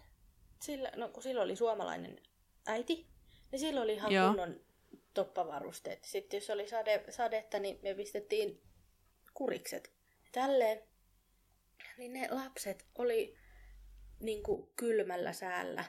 Sillä, 0.61 0.91
no, 0.95 1.09
kun 1.09 1.23
silloin 1.23 1.45
oli 1.45 1.55
suomalainen 1.55 2.21
äiti, 2.67 3.07
niin 3.51 3.59
silloin 3.59 3.83
oli 3.83 3.93
ihan 3.93 4.11
Joo. 4.11 4.27
kunnon 4.27 4.59
toppavarusteet. 5.13 6.03
Sitten 6.03 6.37
jos 6.37 6.49
oli 6.49 6.67
sade, 6.67 7.03
sadetta, 7.09 7.59
niin 7.59 7.79
me 7.83 7.93
pistettiin 7.93 8.61
kurikset. 9.33 9.91
Tälleen. 10.31 10.83
Niin 11.97 12.13
ne 12.13 12.27
lapset 12.31 12.85
oli 12.95 13.37
niin 14.19 14.43
kuin 14.43 14.69
kylmällä 14.75 15.33
säällä 15.33 15.83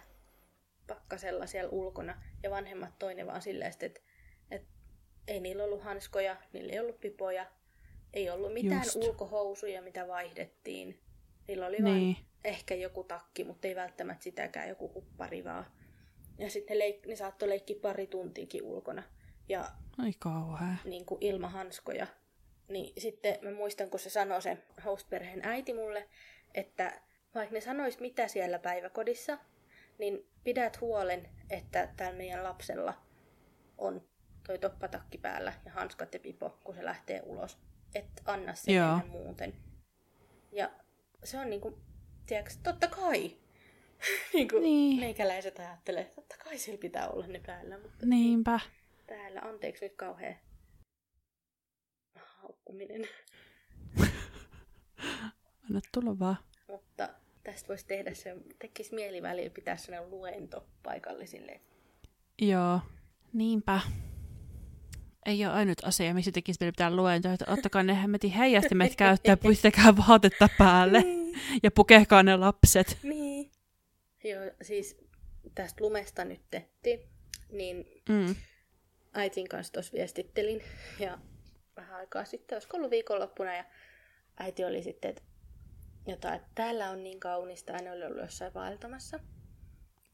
pakkasella 0.87 1.47
siellä 1.47 1.71
ulkona. 1.71 2.23
Ja 2.43 2.51
vanhemmat 2.51 2.99
toinen 2.99 3.27
vaan 3.27 3.43
silleen, 3.43 3.75
että, 3.81 4.01
että 4.51 4.69
ei 5.29 5.41
niillä 5.41 5.65
ollut 5.65 5.83
hanskoja, 5.83 6.37
niillä 6.53 6.73
ei 6.73 6.81
ollut 6.81 7.01
pipoja, 7.01 7.47
ei 8.15 8.31
ollut 8.31 8.53
mitään 8.53 8.83
Just. 8.85 8.97
ulkohousuja, 8.97 9.83
mitä 9.83 10.09
vaihdettiin. 10.09 10.99
Niillä 11.49 11.67
oli 11.67 11.77
Niin. 11.79 11.85
vain 12.17 12.17
ehkä 12.45 12.75
joku 12.75 13.05
takki, 13.05 13.45
mutta 13.45 13.69
ei 13.69 13.77
välttämättä 13.77 14.25
sitäkään, 14.25 14.69
joku 14.69 14.93
huppari 14.95 15.45
vaan. 15.45 15.67
Ja 16.39 16.51
sitten 16.51 16.79
ne, 16.79 16.85
leik- 16.91 17.09
ne 17.09 17.17
saattoi 17.17 17.49
leikkiä 17.49 17.77
pari 17.83 18.07
tuntiakin 18.07 18.63
ulkona. 18.63 19.03
Ja 19.49 19.65
ai 19.99 20.13
kauhea. 20.19 20.75
niin 20.85 21.05
kuin 21.07 21.19
ilman 21.23 21.51
hanskoja. 21.51 22.07
Niin 22.69 22.93
sitten 22.99 23.39
mä 23.43 23.51
muistan, 23.51 23.91
kun 23.91 24.01
se 24.01 24.11
sanoi 24.11 24.43
se 24.43 24.59
host-perheen 24.85 25.41
äiti 25.47 25.75
mulle, 25.75 26.09
että 26.55 27.01
vaikka 27.35 27.55
ne 27.55 27.61
sanois 27.61 28.01
mitä 28.01 28.29
siellä 28.29 28.59
päiväkodissa, 28.59 29.39
niin 29.99 30.27
pidät 30.45 30.81
huolen, 30.81 31.29
että 31.51 31.89
tällä 31.97 32.13
meidän 32.17 32.45
lapsella 32.45 32.95
on 33.79 34.03
toi 34.47 34.59
toppatakki 34.59 35.19
päällä 35.19 35.53
ja 35.65 35.73
hanskat 35.73 36.15
ja 36.15 36.21
pipo, 36.21 36.59
kun 36.65 36.75
se 36.75 36.85
lähtee 36.85 37.23
ulos. 37.25 37.59
Et 37.95 38.23
anna 38.25 38.55
se 38.55 38.73
Joo. 38.73 39.01
muuten. 39.09 39.55
Ja 40.53 40.71
se 41.25 41.39
on 41.39 41.51
niinku, 41.51 41.79
tiedätkö, 42.27 42.55
totta 42.63 42.89
kai. 42.89 43.37
niinku, 44.35 44.59
Niin. 44.59 45.01
meikäläiset 45.01 45.59
ajattelee, 45.59 46.03
että 46.03 46.15
totta 46.15 46.37
kai 46.45 46.59
sillä 46.59 46.79
pitää 46.79 47.09
olla 47.09 47.27
ne 47.27 47.41
päällä, 47.47 47.79
mutta 47.79 48.07
Niinpä. 48.07 48.61
täällä, 49.07 49.41
anteeksi 49.41 49.85
nyt 49.85 49.95
kauhea 49.97 50.35
haukkuminen. 52.17 53.09
Anna 55.69 55.81
tulla 55.95 56.19
vaan. 56.19 56.37
Mutta 56.69 57.09
tästä 57.45 57.69
voisi 57.69 57.87
tehdä 57.87 58.15
se, 58.15 58.37
tekisi 58.59 58.95
mieli 58.95 59.23
välillä 59.23 59.51
pitää 59.51 59.77
sellainen 59.77 60.11
luento 60.11 60.67
paikallisille. 60.83 61.61
Joo, 62.43 62.81
niinpä. 63.33 63.81
Ei 65.27 65.45
ole 65.47 65.55
ainut 65.55 65.85
asia, 65.85 66.15
missä 66.15 66.33
tekisi 66.33 66.57
meidän 66.61 66.73
pitää 66.73 66.97
luentoa, 66.97 67.33
että 67.33 67.45
ottakaa 67.49 67.83
ne 67.83 68.03
hemmetin 68.03 68.31
heijastimet 68.31 68.97
käyttöön, 68.97 69.39
pistäkää 69.39 69.97
vaatetta 70.09 70.49
päälle 70.59 71.05
ja 71.63 71.71
pukehkaa 71.71 72.23
ne 72.23 72.37
lapset. 72.37 72.99
Niin. 73.03 73.51
Joo, 74.25 74.43
siis 74.63 74.97
tästä 75.55 75.85
lumesta 75.85 76.25
nyt 76.25 76.41
tehtiin, 76.51 77.01
niin 77.53 77.87
Mm. 78.09 78.35
äitin 79.15 79.49
kanssa 79.49 79.73
tuossa 79.73 79.93
viestittelin 79.93 80.63
ja 80.99 81.19
vähän 81.77 81.97
aikaa 81.97 82.25
sitten, 82.25 82.57
olisiko 82.57 82.77
ollut 82.77 82.91
viikonloppuna 82.91 83.55
ja 83.57 83.65
äiti 84.39 84.65
oli 84.65 84.83
sitten, 84.83 85.09
että 85.09 85.23
jotain, 86.07 86.35
että 86.35 86.49
täällä 86.55 86.91
on 86.91 87.03
niin 87.05 87.21
kaunista, 87.21 87.73
ja 87.73 87.79
ne 87.79 87.93
oli 87.93 88.05
ollut 88.05 88.21
jossain 88.23 88.55
vaeltamassa. 88.55 89.21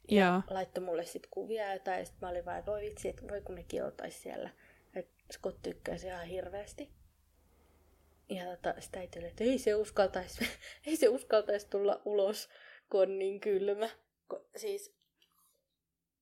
Joo, 0.08 0.42
laittoi 0.50 0.84
mulle 0.84 1.04
sitten 1.04 1.30
kuvia 1.30 1.66
ja 1.66 1.72
jotain, 1.72 1.98
ja 1.98 2.04
sit 2.04 2.20
mä 2.20 2.28
olin 2.28 2.44
vaan, 2.44 2.66
voi 2.66 2.80
vitsi, 2.80 3.08
että 3.08 3.22
voi 3.28 3.40
kun 3.40 3.54
nekin 3.54 3.84
oltais 3.84 4.22
siellä. 4.22 4.50
Scott 5.32 5.62
tykkäsi 5.62 6.06
ihan 6.06 6.26
hirveästi. 6.26 6.90
Ja 8.28 8.44
tota, 8.44 8.80
sitä 8.80 9.00
ei 9.00 9.08
että 9.26 9.44
ei 9.44 9.58
se 9.58 9.74
uskaltaisi, 9.74 10.48
ei 10.86 10.96
se 10.96 11.08
uskaltaisi 11.08 11.68
tulla 11.70 12.02
ulos, 12.04 12.48
kun 12.90 13.02
on 13.02 13.18
niin 13.18 13.40
kylmä. 13.40 13.88
Ko, 14.28 14.48
siis 14.56 14.96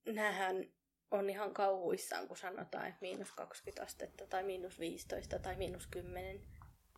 näähän 0.05 0.65
on 1.11 1.29
ihan 1.29 1.53
kauhuissaan, 1.53 2.27
kun 2.27 2.37
sanotaan, 2.37 2.87
että 2.87 3.01
miinus 3.01 3.31
20 3.31 3.83
astetta 3.83 4.27
tai 4.27 4.43
miinus 4.43 4.79
15 4.79 5.39
tai 5.39 5.55
miinus 5.55 5.87
10. 5.87 6.41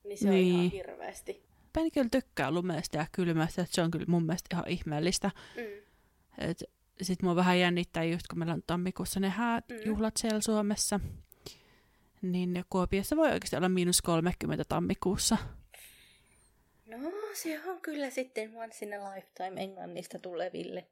Niin 0.04 0.18
se 0.18 0.30
niin. 0.30 0.56
on 0.56 0.60
ihan 0.60 0.72
hirveästi. 0.72 1.46
Päin 1.74 1.92
kyllä 1.92 2.10
tykkää 2.12 2.52
lumesta 2.52 2.98
ja 2.98 3.06
kylmästä, 3.12 3.62
että 3.62 3.76
se 3.76 3.82
on 3.82 3.92
kyllä 3.92 4.06
mun 4.08 4.26
mielestä 4.26 4.56
ihan 4.56 4.68
ihmeellistä. 4.68 5.32
Mm. 5.56 5.64
Et 6.38 6.64
sit 7.02 7.22
mua 7.22 7.36
vähän 7.36 7.60
jännittää 7.60 8.04
just, 8.04 8.28
kun 8.28 8.40
meillä 8.40 8.54
on 8.54 8.64
tammikuussa 8.68 9.20
ne 9.20 9.30
häät, 9.30 9.66
Mm. 9.70 9.76
juhlat 9.86 10.18
siellä 10.18 10.42
Suomessa. 10.42 11.00
Niin 12.22 12.66
Kuopiossa 12.70 13.16
voi 13.16 13.32
oikeasti 13.32 13.56
olla 13.56 13.70
miinus 13.70 14.02
30 14.02 14.64
tammikuussa. 14.70 15.38
No, 16.86 16.98
se 17.34 17.70
on 17.70 17.82
kyllä 17.82 18.10
sitten 18.10 18.56
once 18.56 18.86
in 18.86 18.94
a 19.02 19.16
lifetime 19.16 19.62
Englannista 19.64 20.20
tuleville. 20.20 20.88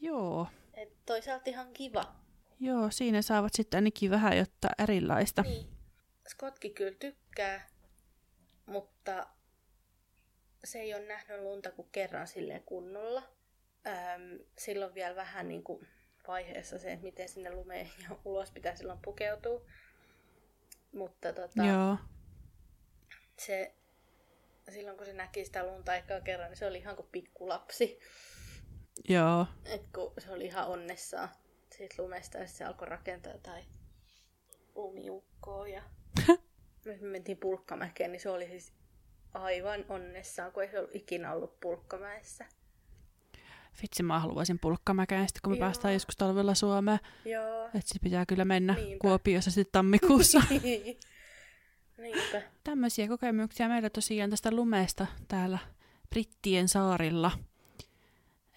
Joo, 0.00 0.46
Et 0.74 0.92
toisaalta 1.06 1.50
ihan 1.50 1.72
kiva. 1.72 2.14
joo, 2.60 2.90
siinä 2.90 3.22
saavat 3.22 3.52
sitten 3.54 3.78
ainakin 3.78 4.10
vähän 4.10 4.36
jotta 4.38 4.68
erilaista. 4.78 5.42
Niin. 5.42 5.66
Skotki 6.28 6.70
kyllä 6.70 6.96
tykkää, 6.98 7.66
mutta 8.66 9.26
se 10.64 10.78
ei 10.80 10.94
ole 10.94 11.06
nähnyt 11.06 11.40
lunta 11.40 11.70
kuin 11.70 11.88
kerran 11.92 12.26
silleen 12.26 12.62
kunnolla. 12.62 13.22
Öm, 13.86 14.38
silloin 14.58 14.94
vielä 14.94 15.16
vähän 15.16 15.48
niin 15.48 15.62
kuin 15.64 15.88
vaiheessa 16.28 16.78
se, 16.78 16.92
että 16.92 17.04
miten 17.04 17.28
sinne 17.28 17.54
lumeen 17.54 17.90
ja 18.02 18.16
ulos 18.24 18.50
pitää 18.50 18.76
silloin 18.76 18.98
pukeutua. 19.04 19.60
Mutta 20.92 21.32
tota, 21.32 21.64
Joo, 21.64 21.96
se 23.38 23.74
silloin 24.70 24.96
kun 24.96 25.06
se 25.06 25.12
näki 25.12 25.44
sitä 25.44 25.66
lunta 25.66 25.96
ekaa 25.96 26.20
kerran, 26.20 26.48
niin 26.48 26.58
se 26.58 26.66
oli 26.66 26.78
ihan 26.78 26.96
kuin 26.96 27.08
pikkulapsi. 27.12 27.98
Joo. 29.08 29.46
Et 29.64 29.82
kun 29.94 30.12
se 30.18 30.30
oli 30.30 30.44
ihan 30.44 30.66
onnessaan 30.66 31.28
siitä 31.70 32.02
lumesta 32.02 32.38
ja 32.38 32.46
se 32.46 32.64
alkoi 32.64 32.88
rakentaa 32.88 33.32
jotain 33.32 33.64
lumiukkoa. 34.74 35.68
Ja... 35.68 35.82
me 36.84 36.98
mentiin 37.00 37.38
pulkkamäkeen, 37.38 38.12
niin 38.12 38.20
se 38.20 38.30
oli 38.30 38.46
siis 38.46 38.72
aivan 39.34 39.84
onnessaan, 39.88 40.52
kun 40.52 40.62
ei 40.62 40.70
se 40.70 40.78
ollut 40.78 40.94
ikinä 40.94 41.32
ollut 41.32 41.60
pulkkamäessä. 41.60 42.46
Vitsi, 43.82 44.02
mä 44.02 44.20
haluaisin 44.20 44.58
pulkkamäkeen 44.58 45.28
sitten, 45.28 45.40
kun 45.44 45.52
me 45.52 45.56
Joo. 45.56 45.66
päästään 45.66 45.94
joskus 45.94 46.16
talvella 46.16 46.54
Suomeen. 46.54 46.98
Joo. 47.24 47.64
Että 47.64 47.80
sit 47.84 48.02
pitää 48.02 48.26
kyllä 48.26 48.44
mennä 48.44 48.74
Niinpä. 48.74 48.96
Kuopiossa 49.00 49.50
sitten 49.50 49.72
tammikuussa. 49.72 50.42
Niinpä. 51.98 52.42
Tämmöisiä 52.64 53.08
kokemuksia 53.08 53.68
meillä 53.68 53.90
tosiaan 53.90 54.30
tästä 54.30 54.50
lumesta 54.50 55.06
täällä 55.28 55.58
Brittien 56.10 56.68
saarilla. 56.68 57.30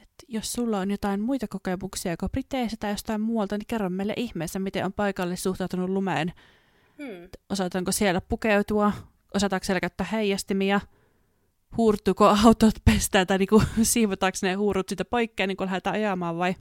Et 0.02 0.10
jos 0.28 0.54
sulla 0.54 0.80
on 0.80 0.92
jotain 0.92 1.22
muita 1.22 1.48
kokemuksia 1.48 2.12
joko 2.12 2.30
Briteissä 2.30 2.78
tai 2.80 2.92
jostain 2.92 3.22
muualta, 3.22 3.58
niin 3.58 3.68
kerro 3.68 3.90
meille 3.90 4.14
ihmeessä, 4.18 4.60
miten 4.60 4.86
on 4.86 4.94
paikalle 4.94 5.36
suhtautunut 5.36 5.90
lumeen. 5.90 6.34
Hmm. 6.98 7.30
Osataanko 7.50 7.92
siellä 7.92 8.22
pukeutua? 8.22 8.94
Osataanko 9.34 9.64
siellä 9.64 9.80
käyttää 9.80 10.08
heijastimia? 10.12 10.82
Huurtuuko 11.78 12.36
autot 12.46 12.76
pestää 12.86 13.26
tai 13.26 13.38
niinku, 13.38 13.62
siivotaanko 13.84 14.38
ne 14.42 14.54
huurut 14.54 14.90
sitä 14.90 15.06
poikkea, 15.06 15.48
niin 15.48 15.58
kun 15.58 15.66
lähdetään 15.66 15.96
ajamaan 15.96 16.38
vai 16.38 16.56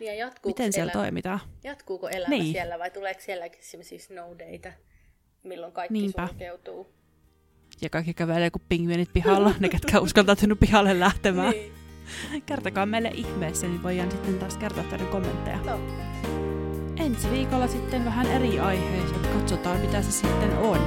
ja 0.00 0.30
miten 0.46 0.72
siellä 0.72 0.92
elämä, 0.92 1.02
toimitaan? 1.02 1.40
Jatkuuko 1.64 2.08
elämä 2.08 2.28
niin. 2.34 2.52
siellä 2.52 2.78
vai 2.78 2.90
tuleeko 2.90 3.20
sielläkin 3.20 3.64
sellaisia 3.64 3.98
snow 3.98 4.38
dayta, 4.38 4.72
milloin 5.42 5.72
kaikki 5.72 5.92
Niinpä. 5.92 6.26
sulkeutuu? 6.26 6.86
Ja 7.82 7.90
kaikki 7.90 8.14
kävelee 8.14 8.50
kuin 8.50 8.62
pingviinit 8.68 9.12
pihalla, 9.12 9.54
ne 9.58 9.68
ketkä 9.68 10.00
uskaltautunut 10.00 10.60
pihalle 10.60 11.00
lähtemään. 11.00 11.50
niin. 11.50 11.72
Kertokaa 12.46 12.86
meille 12.86 13.10
ihmeessä, 13.14 13.66
niin 13.66 13.82
voidaan 13.82 14.10
sitten 14.10 14.38
taas 14.38 14.56
kertoa 14.56 14.84
teidän 14.84 15.06
kommentteja. 15.06 15.56
No. 15.56 15.80
Ensi 16.96 17.30
viikolla 17.30 17.68
sitten 17.68 18.04
vähän 18.04 18.26
eri 18.26 18.60
aiheiset. 18.60 19.26
Katsotaan, 19.26 19.80
mitä 19.80 20.02
se 20.02 20.10
sitten 20.10 20.58
on. 20.58 20.80